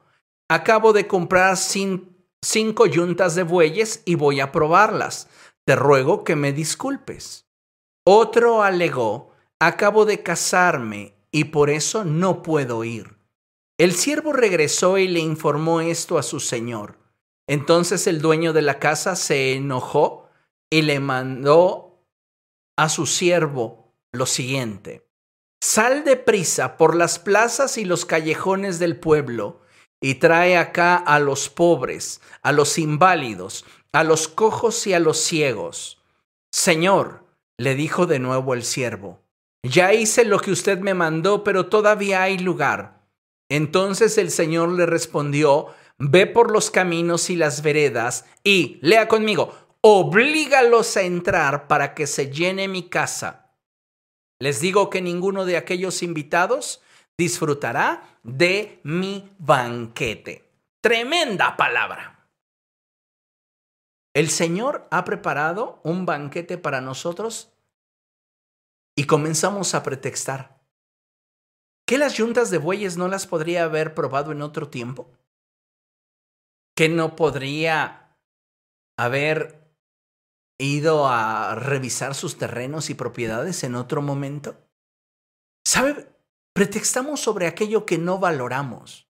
[0.50, 5.28] acabo de comprar cinco yuntas de bueyes y voy a probarlas.
[5.64, 7.46] Te ruego que me disculpes.
[8.04, 9.30] Otro alegó,
[9.60, 13.16] acabo de casarme y por eso no puedo ir.
[13.78, 16.98] El siervo regresó y le informó esto a su señor.
[17.46, 20.27] Entonces el dueño de la casa se enojó
[20.70, 22.04] y le mandó
[22.76, 25.06] a su siervo lo siguiente.
[25.60, 29.62] Sal de prisa por las plazas y los callejones del pueblo
[30.00, 35.18] y trae acá a los pobres, a los inválidos, a los cojos y a los
[35.18, 36.02] ciegos.
[36.52, 37.24] Señor,
[37.56, 39.20] le dijo de nuevo el siervo,
[39.64, 43.04] ya hice lo que usted me mandó, pero todavía hay lugar.
[43.48, 49.54] Entonces el Señor le respondió, ve por los caminos y las veredas y, lea conmigo,
[49.82, 53.54] oblígalos a entrar para que se llene mi casa.
[54.40, 56.82] Les digo que ninguno de aquellos invitados
[57.16, 60.48] disfrutará de mi banquete.
[60.80, 62.28] Tremenda palabra.
[64.14, 67.52] El Señor ha preparado un banquete para nosotros
[68.96, 70.60] y comenzamos a pretextar.
[71.86, 75.10] ¿Que las yuntas de bueyes no las podría haber probado en otro tiempo?
[76.76, 78.16] ¿Que no podría
[78.96, 79.67] haber
[80.58, 84.56] ido a revisar sus terrenos y propiedades en otro momento?
[85.64, 86.08] ¿Sabe?
[86.52, 89.08] Pretextamos sobre aquello que no valoramos.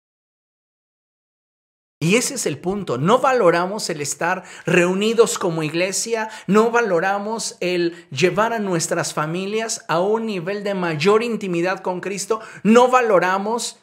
[2.03, 2.99] Y ese es el punto.
[2.99, 10.01] No valoramos el estar reunidos como iglesia, no valoramos el llevar a nuestras familias a
[10.01, 13.78] un nivel de mayor intimidad con Cristo, no valoramos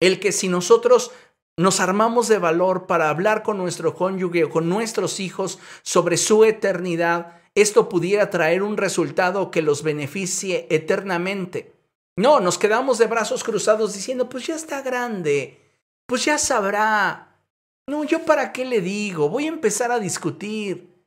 [0.00, 1.10] el que si nosotros
[1.58, 6.44] nos armamos de valor para hablar con nuestro cónyuge o con nuestros hijos sobre su
[6.44, 11.74] eternidad, esto pudiera traer un resultado que los beneficie eternamente.
[12.16, 15.68] No, nos quedamos de brazos cruzados diciendo, pues ya está grande
[16.08, 17.38] pues ya sabrá.
[17.86, 21.04] No, yo para qué le digo, voy a empezar a discutir.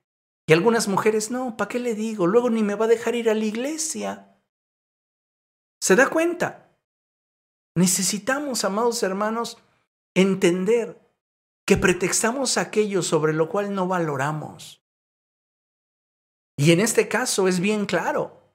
[0.47, 2.27] Y algunas mujeres, no, ¿para qué le digo?
[2.27, 4.37] Luego ni me va a dejar ir a la iglesia.
[5.81, 6.69] ¿Se da cuenta?
[7.75, 9.57] Necesitamos, amados hermanos,
[10.14, 10.99] entender
[11.66, 14.84] que pretextamos aquello sobre lo cual no valoramos.
[16.57, 18.53] Y en este caso es bien claro.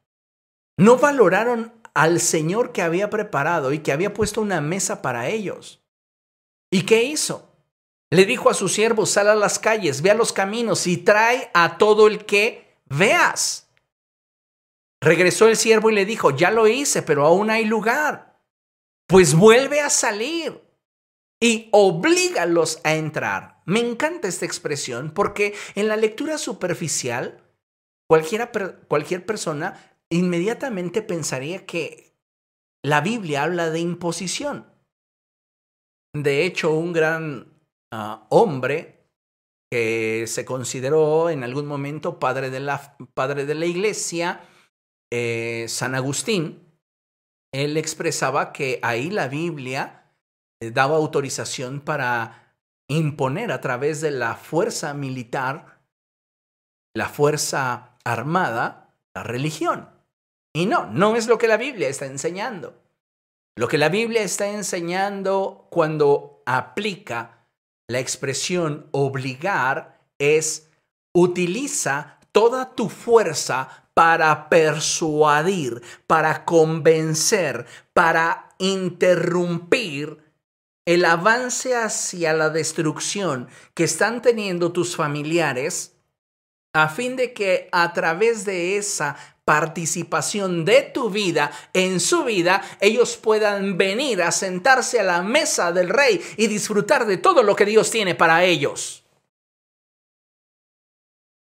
[0.77, 5.83] No valoraron al Señor que había preparado y que había puesto una mesa para ellos.
[6.71, 7.51] ¿Y qué hizo?
[8.11, 11.51] Le dijo a su siervo, sal a las calles, ve a los caminos y trae
[11.55, 13.69] a todo el que veas.
[15.01, 18.39] Regresó el siervo y le dijo, ya lo hice, pero aún hay lugar.
[19.07, 20.66] Pues vuelve a salir
[21.41, 23.63] y oblígalos a entrar.
[23.67, 27.45] Me encanta esta expresión porque en la lectura superficial,
[28.09, 28.51] cualquiera,
[28.89, 32.15] cualquier persona inmediatamente pensaría que
[32.83, 34.67] la Biblia habla de imposición.
[36.15, 37.61] De hecho, un gran
[37.91, 38.97] ah, hombre
[39.71, 44.41] que se consideró en algún momento padre de la, padre de la iglesia,
[45.13, 46.63] eh, San Agustín,
[47.53, 50.06] él expresaba que ahí la Biblia
[50.61, 52.55] daba autorización para
[52.89, 55.81] imponer a través de la fuerza militar,
[56.95, 59.91] la fuerza armada, la religión.
[60.55, 62.81] Y no, no es lo que la Biblia está enseñando.
[63.57, 67.47] Lo que la Biblia está enseñando cuando aplica
[67.89, 70.71] la expresión obligar es
[71.15, 80.26] utiliza toda tu fuerza para persuadir, para convencer, para interrumpir
[80.87, 85.97] el avance hacia la destrucción que están teniendo tus familiares
[86.73, 92.63] a fin de que a través de esa participación de tu vida en su vida,
[92.81, 97.57] ellos puedan venir a sentarse a la mesa del rey y disfrutar de todo lo
[97.57, 99.05] que Dios tiene para ellos.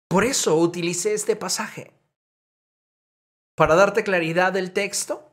[0.09, 1.93] Por eso utilicé este pasaje,
[3.55, 5.31] para darte claridad del texto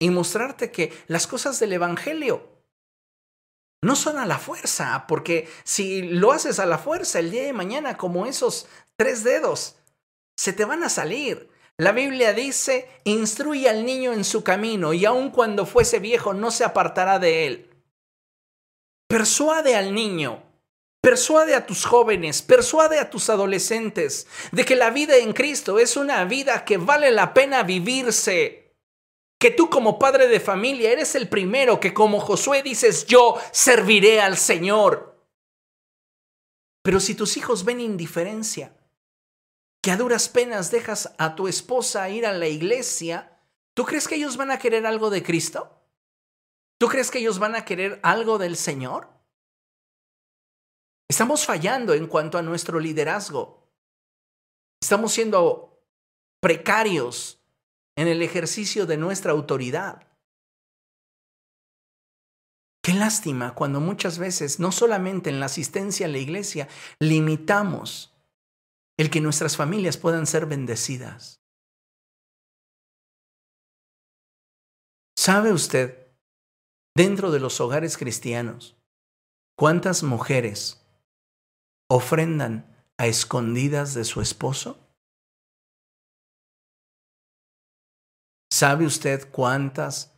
[0.00, 2.53] y mostrarte que las cosas del Evangelio
[3.84, 7.52] no son a la fuerza, porque si lo haces a la fuerza el día de
[7.52, 8.66] mañana como esos
[8.96, 9.76] tres dedos,
[10.36, 11.50] se te van a salir.
[11.76, 16.50] La Biblia dice, instruye al niño en su camino y aun cuando fuese viejo no
[16.50, 17.70] se apartará de él.
[19.06, 20.42] Persuade al niño,
[21.02, 25.98] persuade a tus jóvenes, persuade a tus adolescentes de que la vida en Cristo es
[25.98, 28.63] una vida que vale la pena vivirse.
[29.44, 34.22] Que tú como padre de familia eres el primero que como Josué dices, yo serviré
[34.22, 35.22] al Señor.
[36.82, 38.74] Pero si tus hijos ven indiferencia,
[39.82, 43.38] que a duras penas dejas a tu esposa ir a la iglesia,
[43.74, 45.78] ¿tú crees que ellos van a querer algo de Cristo?
[46.78, 49.10] ¿Tú crees que ellos van a querer algo del Señor?
[51.06, 53.68] Estamos fallando en cuanto a nuestro liderazgo.
[54.80, 55.84] Estamos siendo
[56.40, 57.43] precarios
[57.96, 60.06] en el ejercicio de nuestra autoridad.
[62.82, 66.68] Qué lástima cuando muchas veces, no solamente en la asistencia a la iglesia,
[66.98, 68.14] limitamos
[68.98, 71.40] el que nuestras familias puedan ser bendecidas.
[75.16, 76.12] ¿Sabe usted,
[76.94, 78.76] dentro de los hogares cristianos,
[79.56, 80.86] cuántas mujeres
[81.88, 84.83] ofrendan a escondidas de su esposo?
[88.54, 90.16] ¿Sabe usted cuántas,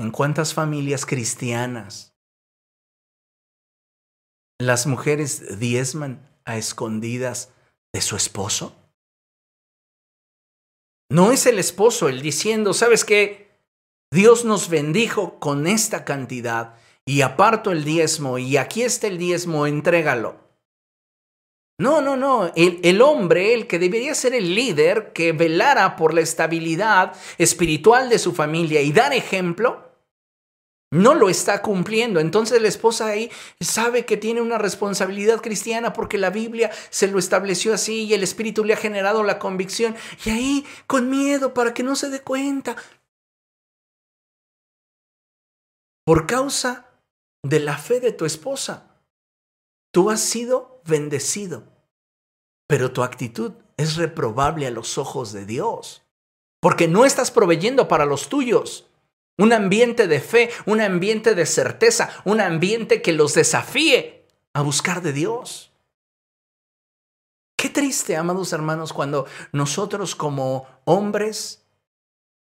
[0.00, 2.14] en cuántas familias cristianas
[4.58, 7.52] las mujeres diezman a escondidas
[7.92, 8.74] de su esposo?
[11.10, 13.50] No es el esposo el diciendo, ¿sabes qué?
[14.10, 19.66] Dios nos bendijo con esta cantidad y aparto el diezmo y aquí está el diezmo,
[19.66, 20.45] entrégalo.
[21.78, 22.52] No, no, no.
[22.56, 28.18] El, hombre, el que debería ser el líder, que velara por la estabilidad espiritual de
[28.18, 29.92] su familia y dar ejemplo,
[30.90, 32.18] no lo está cumpliendo.
[32.18, 33.30] Entonces la esposa ahí
[33.60, 38.22] sabe que tiene una responsabilidad cristiana porque la Biblia se lo estableció así y el
[38.22, 39.94] Espíritu le ha generado la convicción.
[40.24, 42.76] Y ahí, con miedo, para que no se dé cuenta.
[46.06, 46.86] Por causa
[47.42, 49.02] de la fe de tu esposa,
[49.92, 51.64] tú has sido bendecido,
[52.66, 56.02] pero tu actitud es reprobable a los ojos de Dios,
[56.60, 58.90] porque no estás proveyendo para los tuyos
[59.38, 65.02] un ambiente de fe, un ambiente de certeza, un ambiente que los desafíe a buscar
[65.02, 65.72] de Dios.
[67.56, 71.66] Qué triste, amados hermanos, cuando nosotros como hombres,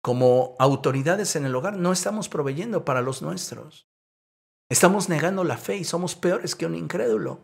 [0.01, 3.87] como autoridades en el hogar, no estamos proveyendo para los nuestros.
[4.69, 7.41] Estamos negando la fe y somos peores que un incrédulo.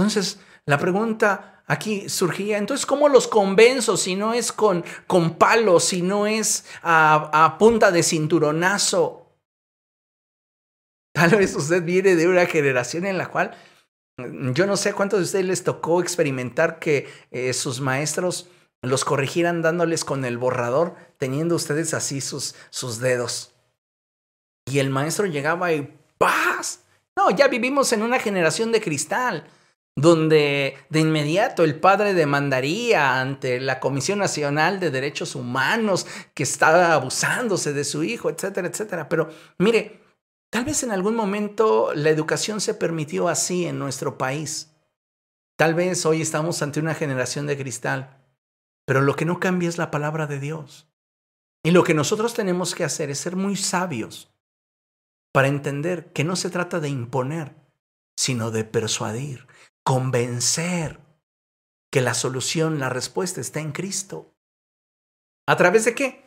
[0.00, 5.84] Entonces, la pregunta aquí surgía, entonces, ¿cómo los convenzo si no es con, con palos,
[5.84, 9.36] si no es a, punta de cinturonazo?
[11.12, 13.54] Tal vez usted viene de una generación en la cual
[14.16, 18.48] mm, yo no sé cuántos de ustedes les tocó experimentar que eh, sus maestros
[18.80, 23.52] los corrigieran dándoles con el borrador, teniendo ustedes así sus, sus dedos.
[24.64, 26.84] Y el maestro llegaba y ¡paz!
[27.18, 29.44] No, ya vivimos en una generación de cristal
[29.96, 36.94] donde de inmediato el padre demandaría ante la Comisión Nacional de Derechos Humanos que estaba
[36.94, 39.08] abusándose de su hijo, etcétera, etcétera.
[39.08, 40.00] Pero mire,
[40.50, 44.70] tal vez en algún momento la educación se permitió así en nuestro país.
[45.56, 48.16] Tal vez hoy estamos ante una generación de cristal,
[48.86, 50.86] pero lo que no cambia es la palabra de Dios.
[51.62, 54.32] Y lo que nosotros tenemos que hacer es ser muy sabios
[55.32, 57.54] para entender que no se trata de imponer,
[58.16, 59.46] sino de persuadir
[59.84, 61.00] convencer
[61.90, 64.32] que la solución, la respuesta está en Cristo.
[65.46, 66.24] ¿A través de qué?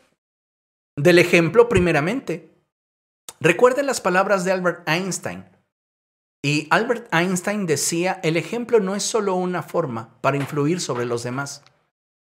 [0.98, 2.54] Del ejemplo primeramente.
[3.40, 5.46] Recuerden las palabras de Albert Einstein.
[6.46, 11.24] Y Albert Einstein decía, el ejemplo no es solo una forma para influir sobre los
[11.24, 11.64] demás,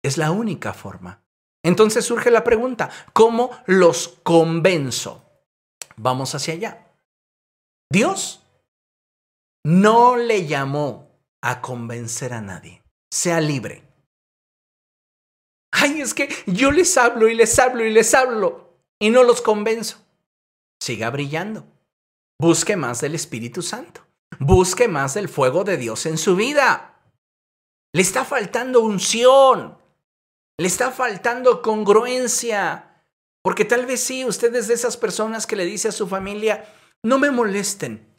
[0.05, 1.25] es la única forma.
[1.65, 5.25] Entonces surge la pregunta, ¿cómo los convenzo?
[5.97, 6.87] Vamos hacia allá.
[7.91, 8.47] Dios
[9.65, 11.12] no le llamó
[11.43, 12.83] a convencer a nadie.
[13.13, 13.83] Sea libre.
[15.73, 19.43] Ay, es que yo les hablo y les hablo y les hablo y no los
[19.43, 19.99] convenzo.
[20.81, 21.67] Siga brillando.
[22.41, 24.07] Busque más del Espíritu Santo.
[24.39, 27.01] Busque más del fuego de Dios en su vida.
[27.93, 29.79] Le está faltando unción.
[30.59, 33.05] Le está faltando congruencia.
[33.43, 36.65] Porque tal vez sí, usted es de esas personas que le dice a su familia,
[37.03, 38.12] no me molesten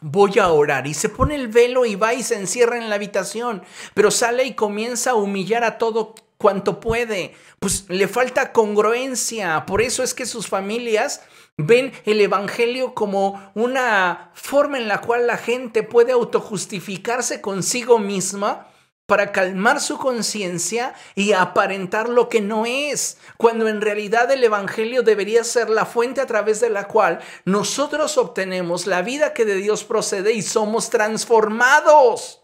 [0.00, 0.86] voy a orar.
[0.86, 3.62] Y se pone el velo y va y se encierra en la habitación,
[3.94, 7.34] pero sale y comienza a humillar a todo cuanto puede.
[7.58, 9.64] Pues le falta congruencia.
[9.66, 11.22] Por eso es que sus familias
[11.56, 18.68] ven el Evangelio como una forma en la cual la gente puede autojustificarse consigo misma
[19.06, 25.02] para calmar su conciencia y aparentar lo que no es, cuando en realidad el Evangelio
[25.02, 29.56] debería ser la fuente a través de la cual nosotros obtenemos la vida que de
[29.56, 32.42] Dios procede y somos transformados.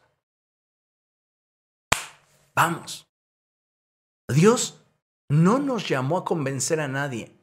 [2.55, 3.07] Vamos.
[4.29, 4.83] Dios
[5.31, 7.35] no nos llamó a convencer a nadie.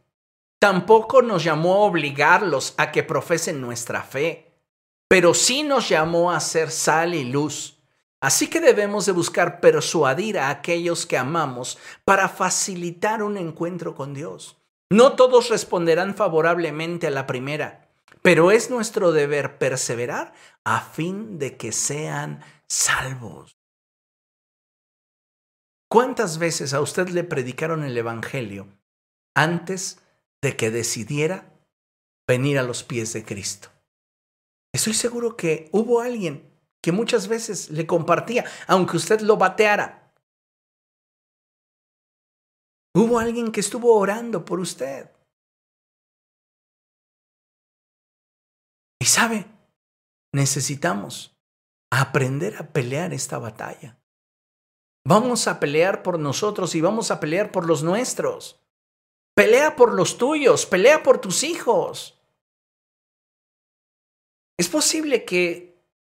[0.60, 4.60] Tampoco nos llamó a obligarlos a que profesen nuestra fe,
[5.08, 7.77] pero sí nos llamó a ser sal y luz
[8.22, 14.14] Así que debemos de buscar persuadir a aquellos que amamos para facilitar un encuentro con
[14.14, 14.58] Dios.
[14.90, 17.90] No todos responderán favorablemente a la primera,
[18.24, 20.34] pero es nuestro deber perseverar
[20.64, 23.58] a fin de que sean salvos.
[25.90, 28.68] ¿Cuántas veces a usted le predicaron el Evangelio
[29.36, 30.02] antes
[30.42, 31.54] de que decidiera
[32.28, 33.70] venir a los pies de Cristo?
[34.74, 40.14] Estoy seguro que hubo alguien que muchas veces le compartía, aunque usted lo bateara.
[42.96, 45.12] Hubo alguien que estuvo orando por usted.
[49.00, 49.46] Y sabe,
[50.34, 51.38] necesitamos
[51.92, 54.00] aprender a pelear esta batalla.
[55.06, 58.60] Vamos a pelear por nosotros y vamos a pelear por los nuestros.
[59.36, 62.20] Pelea por los tuyos, pelea por tus hijos.
[64.58, 65.67] Es posible que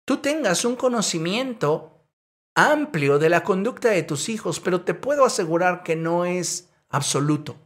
[0.10, 2.08] tú tengas un conocimiento
[2.56, 7.58] amplio de la conducta de tus hijos, pero te puedo asegurar que no es absoluto.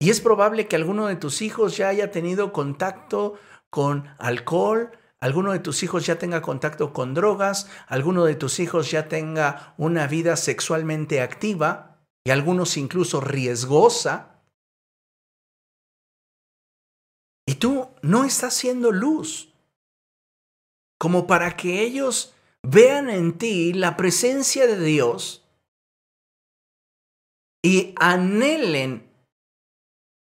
[0.00, 3.34] Y es probable que alguno de tus hijos ya haya tenido contacto
[3.68, 8.90] con alcohol, alguno de tus hijos ya tenga contacto con drogas, alguno de tus hijos
[8.90, 14.40] ya tenga una vida sexualmente activa y algunos incluso riesgosa.
[17.46, 19.53] Y tú no estás siendo luz
[21.04, 22.32] como para que ellos
[22.62, 25.46] vean en ti la presencia de Dios
[27.62, 29.06] y anhelen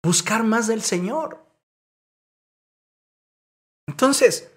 [0.04, 1.46] buscar más del Señor.
[3.88, 4.52] Entonces,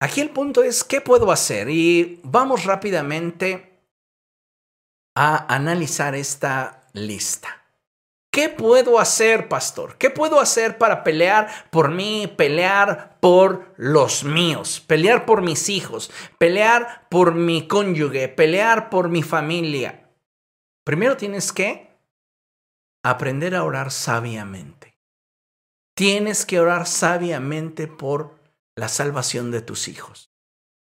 [0.00, 1.68] aquí el punto es, ¿qué puedo hacer?
[1.70, 3.82] Y vamos rápidamente
[5.16, 7.59] a analizar esta lista.
[8.32, 9.98] ¿Qué puedo hacer, pastor?
[9.98, 16.12] ¿Qué puedo hacer para pelear por mí, pelear por los míos, pelear por mis hijos,
[16.38, 20.08] pelear por mi cónyuge, pelear por mi familia?
[20.84, 21.90] Primero tienes que
[23.02, 24.96] aprender a orar sabiamente.
[25.96, 28.38] Tienes que orar sabiamente por
[28.76, 30.30] la salvación de tus hijos.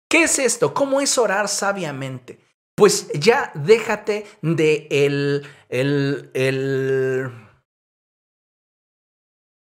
[0.10, 0.74] ¿Qué es esto?
[0.74, 2.47] ¿Cómo es orar sabiamente?
[2.78, 7.32] Pues ya déjate de el, el, el,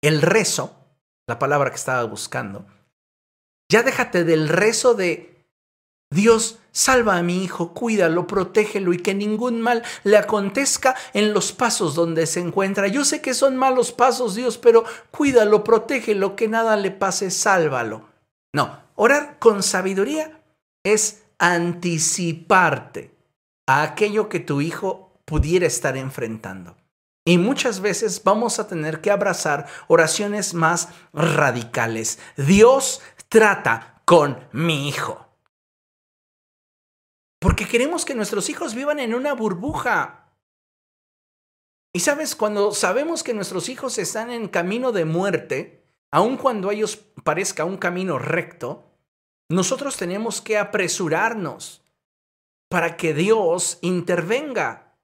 [0.03, 0.76] el rezo,
[1.28, 2.68] la palabra que estaba buscando.
[3.72, 5.48] Ya déjate del rezo de
[6.14, 11.53] Dios, salva a mi hijo, cuídalo, protégelo y que ningún mal le acontezca en los
[11.53, 12.88] pasos donde se encuentra.
[12.88, 18.10] Yo sé que son malos pasos, Dios, pero cuídalo, protégelo, que nada le pase, sálvalo.
[18.53, 20.40] No, orar con sabiduría
[20.84, 23.18] es anticiparte
[23.65, 26.77] a aquello que tu hijo pudiera estar enfrentando.
[27.26, 32.19] Y muchas veces vamos a tener que abrazar oraciones más radicales.
[32.38, 35.27] Dios trata con mi hijo.
[37.39, 40.35] Porque queremos que nuestros hijos vivan en una burbuja.
[41.91, 46.73] Y sabes, cuando sabemos que nuestros hijos están en camino de muerte, aun cuando a
[46.73, 48.90] ellos parezca un camino recto,
[49.52, 51.84] nosotros tenemos que apresurarnos
[52.69, 54.95] para que Dios intervenga.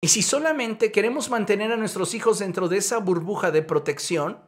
[0.00, 4.40] Y si solamente queremos mantener a nuestros hijos dentro de esa burbuja de protección,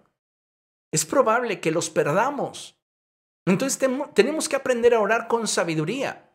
[0.92, 2.78] es probable que los perdamos.
[3.46, 3.78] Entonces
[4.14, 6.30] tenemos que aprender a orar con sabiduría.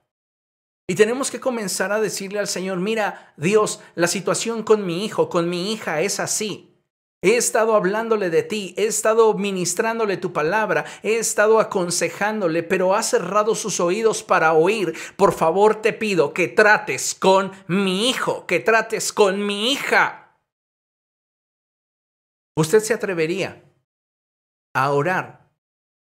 [0.88, 5.30] Y tenemos que comenzar a decirle al Señor, mira, Dios, la situación con mi hijo,
[5.30, 6.73] con mi hija es así.
[7.24, 13.02] He estado hablándole de ti, he estado ministrándole tu palabra, he estado aconsejándole, pero ha
[13.02, 14.94] cerrado sus oídos para oír.
[15.16, 20.38] Por favor te pido que trates con mi hijo, que trates con mi hija.
[22.58, 23.64] ¿Usted se atrevería
[24.76, 25.50] a orar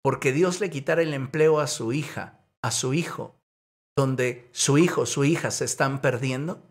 [0.03, 3.37] porque Dios le quitara el empleo a su hija, a su hijo,
[3.97, 6.62] donde su hijo, su hija se están perdiendo?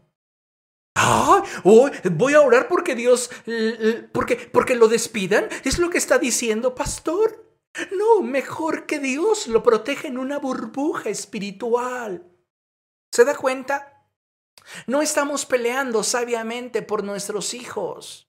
[0.95, 1.43] ¡Ah!
[1.63, 3.29] voy a orar porque Dios,
[4.13, 5.49] porque, porque lo despidan.
[5.63, 7.45] ¿Es lo que está diciendo, pastor?
[7.91, 12.25] No, mejor que Dios lo proteja en una burbuja espiritual.
[13.11, 14.07] ¿Se da cuenta?
[14.87, 18.29] No estamos peleando sabiamente por nuestros hijos.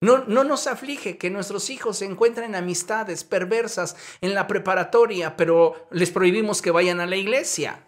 [0.00, 5.88] No, no, nos aflige que nuestros hijos se encuentren amistades perversas en la preparatoria, pero
[5.90, 7.87] les prohibimos que vayan a la iglesia.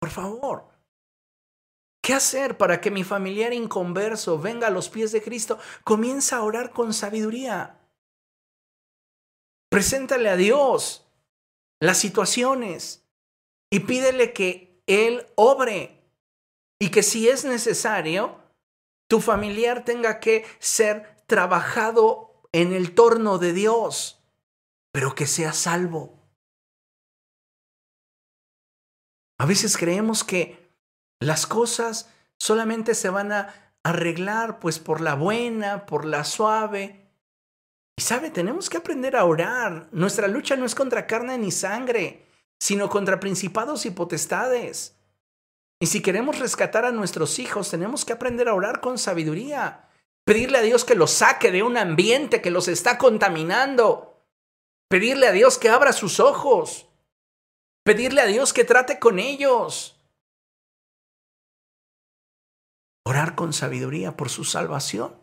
[0.00, 0.68] Por favor,
[2.02, 5.58] ¿qué hacer para que mi familiar inconverso venga a los pies de Cristo?
[5.84, 7.78] Comienza a orar con sabiduría.
[9.70, 11.06] Preséntale a Dios
[11.80, 13.04] las situaciones
[13.70, 16.02] y pídele que Él obre
[16.80, 18.40] y que si es necesario,
[19.08, 24.22] tu familiar tenga que ser trabajado en el torno de Dios,
[24.92, 26.17] pero que sea salvo.
[29.38, 30.74] A veces creemos que
[31.20, 37.08] las cosas solamente se van a arreglar pues por la buena, por la suave.
[37.96, 39.88] Y sabe, tenemos que aprender a orar.
[39.92, 42.26] Nuestra lucha no es contra carne ni sangre,
[42.60, 44.96] sino contra principados y potestades.
[45.80, 49.88] Y si queremos rescatar a nuestros hijos, tenemos que aprender a orar con sabiduría.
[50.24, 54.24] Pedirle a Dios que los saque de un ambiente que los está contaminando.
[54.88, 56.87] Pedirle a Dios que abra sus ojos.
[57.88, 59.96] Pedirle a Dios que trate con ellos.
[63.06, 65.18] Orar con sabiduría por su salvación.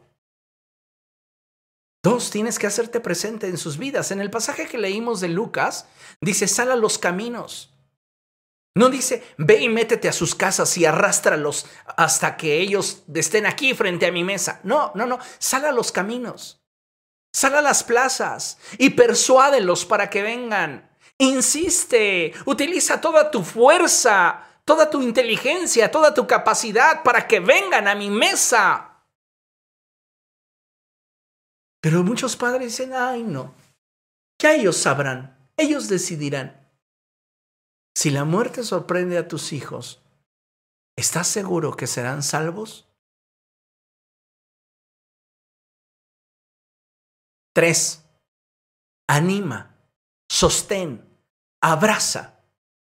[2.03, 4.09] Dos, tienes que hacerte presente en sus vidas.
[4.09, 5.87] En el pasaje que leímos de Lucas,
[6.21, 7.71] dice, sal a los caminos.
[8.75, 11.67] No dice, ve y métete a sus casas y arrástralos
[11.97, 14.59] hasta que ellos estén aquí frente a mi mesa.
[14.63, 16.63] No, no, no, sal a los caminos.
[17.31, 20.94] Sal a las plazas y persuádelos para que vengan.
[21.17, 27.95] Insiste, utiliza toda tu fuerza, toda tu inteligencia, toda tu capacidad para que vengan a
[27.95, 29.03] mi mesa.
[31.81, 33.53] Pero muchos padres dicen, ay no,
[34.41, 36.65] ya ellos sabrán, ellos decidirán.
[37.95, 40.01] Si la muerte sorprende a tus hijos,
[40.97, 42.89] ¿estás seguro que serán salvos?
[47.53, 48.03] Tres,
[49.07, 49.77] anima,
[50.29, 51.04] sostén,
[51.71, 52.43] abraza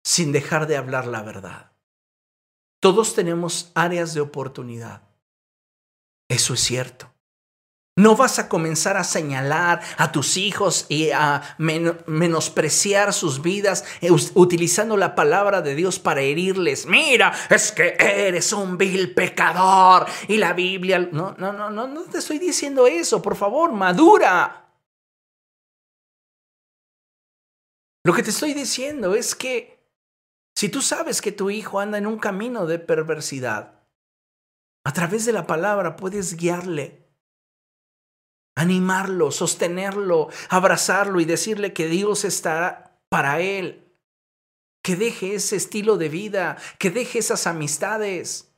[0.02, 1.72] sin dejar de hablar la verdad.
[2.80, 5.02] Todos tenemos áreas de oportunidad.
[6.28, 7.12] Eso es cierto.
[7.94, 14.10] No vas a comenzar a señalar a tus hijos y a menospreciar sus vidas eh,
[14.32, 16.86] utilizando la palabra de Dios para herirles.
[16.86, 21.06] Mira, es que eres un vil pecador y la Biblia...
[21.12, 23.20] No, no, no, no, no te estoy diciendo eso.
[23.20, 24.61] Por favor, madura.
[28.04, 29.80] Lo que te estoy diciendo es que
[30.56, 33.80] si tú sabes que tu hijo anda en un camino de perversidad,
[34.84, 37.02] a través de la palabra puedes guiarle
[38.56, 43.78] animarlo, sostenerlo, abrazarlo y decirle que Dios está para él.
[44.82, 48.52] Que deje ese estilo de vida, que deje esas amistades.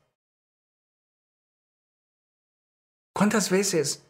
[3.15, 4.07] ¿Cuántas veces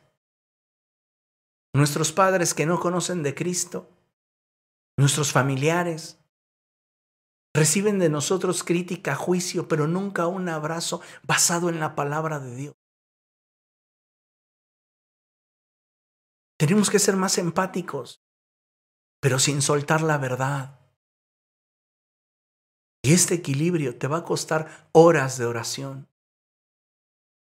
[1.74, 3.90] nuestros padres que no conocen de Cristo,
[4.96, 6.20] nuestros familiares,
[7.54, 12.74] reciben de nosotros crítica, juicio, pero nunca un abrazo basado en la palabra de Dios?
[16.58, 18.22] Tenemos que ser más empáticos,
[19.20, 20.80] pero sin soltar la verdad.
[23.02, 26.08] Y este equilibrio te va a costar horas de oración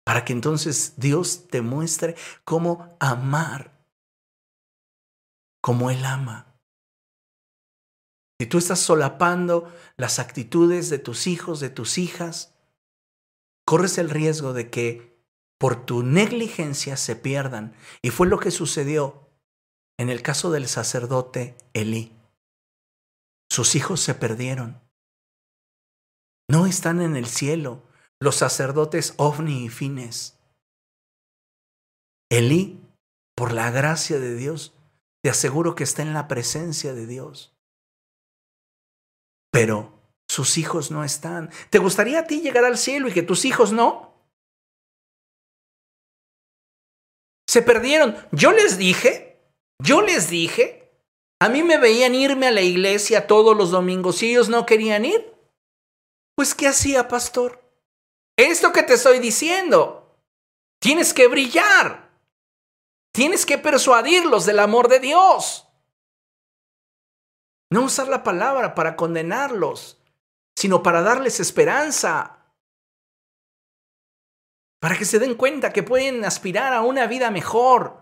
[0.05, 3.85] para que entonces Dios te muestre cómo amar
[5.61, 6.50] como Él ama.
[8.41, 12.55] Si tú estás solapando las actitudes de tus hijos, de tus hijas,
[13.67, 15.23] corres el riesgo de que
[15.59, 17.75] por tu negligencia se pierdan.
[18.01, 19.29] Y fue lo que sucedió
[19.99, 22.17] en el caso del sacerdote Elí.
[23.51, 24.81] Sus hijos se perdieron.
[26.49, 27.83] No están en el cielo
[28.21, 30.39] los sacerdotes Ovni y Fines.
[32.31, 32.81] Elí,
[33.37, 34.73] por la gracia de Dios,
[35.23, 37.55] te aseguro que está en la presencia de Dios.
[39.51, 39.93] Pero
[40.29, 41.51] sus hijos no están.
[41.71, 44.15] ¿Te gustaría a ti llegar al cielo y que tus hijos no?
[47.49, 48.17] Se perdieron.
[48.31, 49.41] Yo les dije,
[49.83, 50.93] yo les dije,
[51.41, 55.05] a mí me veían irme a la iglesia todos los domingos y ellos no querían
[55.05, 55.35] ir.
[56.37, 57.61] Pues ¿qué hacía, pastor?
[58.37, 60.17] Esto que te estoy diciendo.
[60.81, 62.11] Tienes que brillar.
[63.13, 65.67] Tienes que persuadirlos del amor de Dios.
[67.71, 70.03] No usar la palabra para condenarlos,
[70.57, 72.41] sino para darles esperanza
[74.81, 78.01] para que se den cuenta que pueden aspirar a una vida mejor.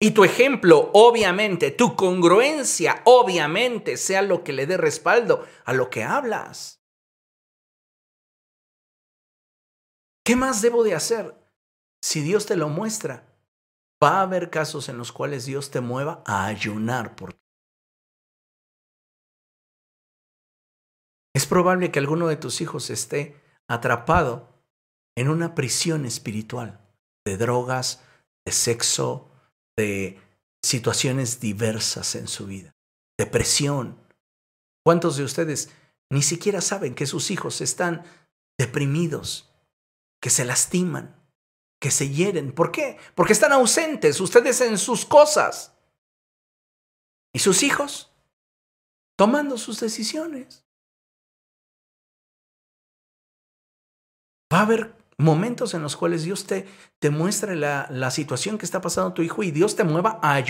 [0.00, 5.90] Y tu ejemplo, obviamente, tu congruencia, obviamente, sea lo que le dé respaldo a lo
[5.90, 6.80] que hablas.
[10.24, 11.34] ¿Qué más debo de hacer?
[12.02, 13.26] Si Dios te lo muestra,
[14.02, 17.39] va a haber casos en los cuales Dios te mueva a ayunar por
[21.34, 24.48] Es probable que alguno de tus hijos esté atrapado
[25.16, 26.80] en una prisión espiritual
[27.24, 28.02] de drogas,
[28.44, 29.30] de sexo,
[29.76, 30.18] de
[30.62, 32.74] situaciones diversas en su vida,
[33.18, 33.98] depresión.
[34.84, 35.70] ¿Cuántos de ustedes
[36.10, 38.04] ni siquiera saben que sus hijos están
[38.58, 39.52] deprimidos,
[40.20, 41.16] que se lastiman,
[41.80, 42.52] que se hieren?
[42.52, 42.98] ¿Por qué?
[43.14, 45.74] Porque están ausentes ustedes en sus cosas.
[47.32, 48.12] ¿Y sus hijos?
[49.16, 50.64] Tomando sus decisiones.
[54.52, 56.66] Va a haber momentos en los cuales Dios te,
[56.98, 60.32] te muestre la, la situación que está pasando tu hijo y Dios te mueva a
[60.32, 60.38] ayudar.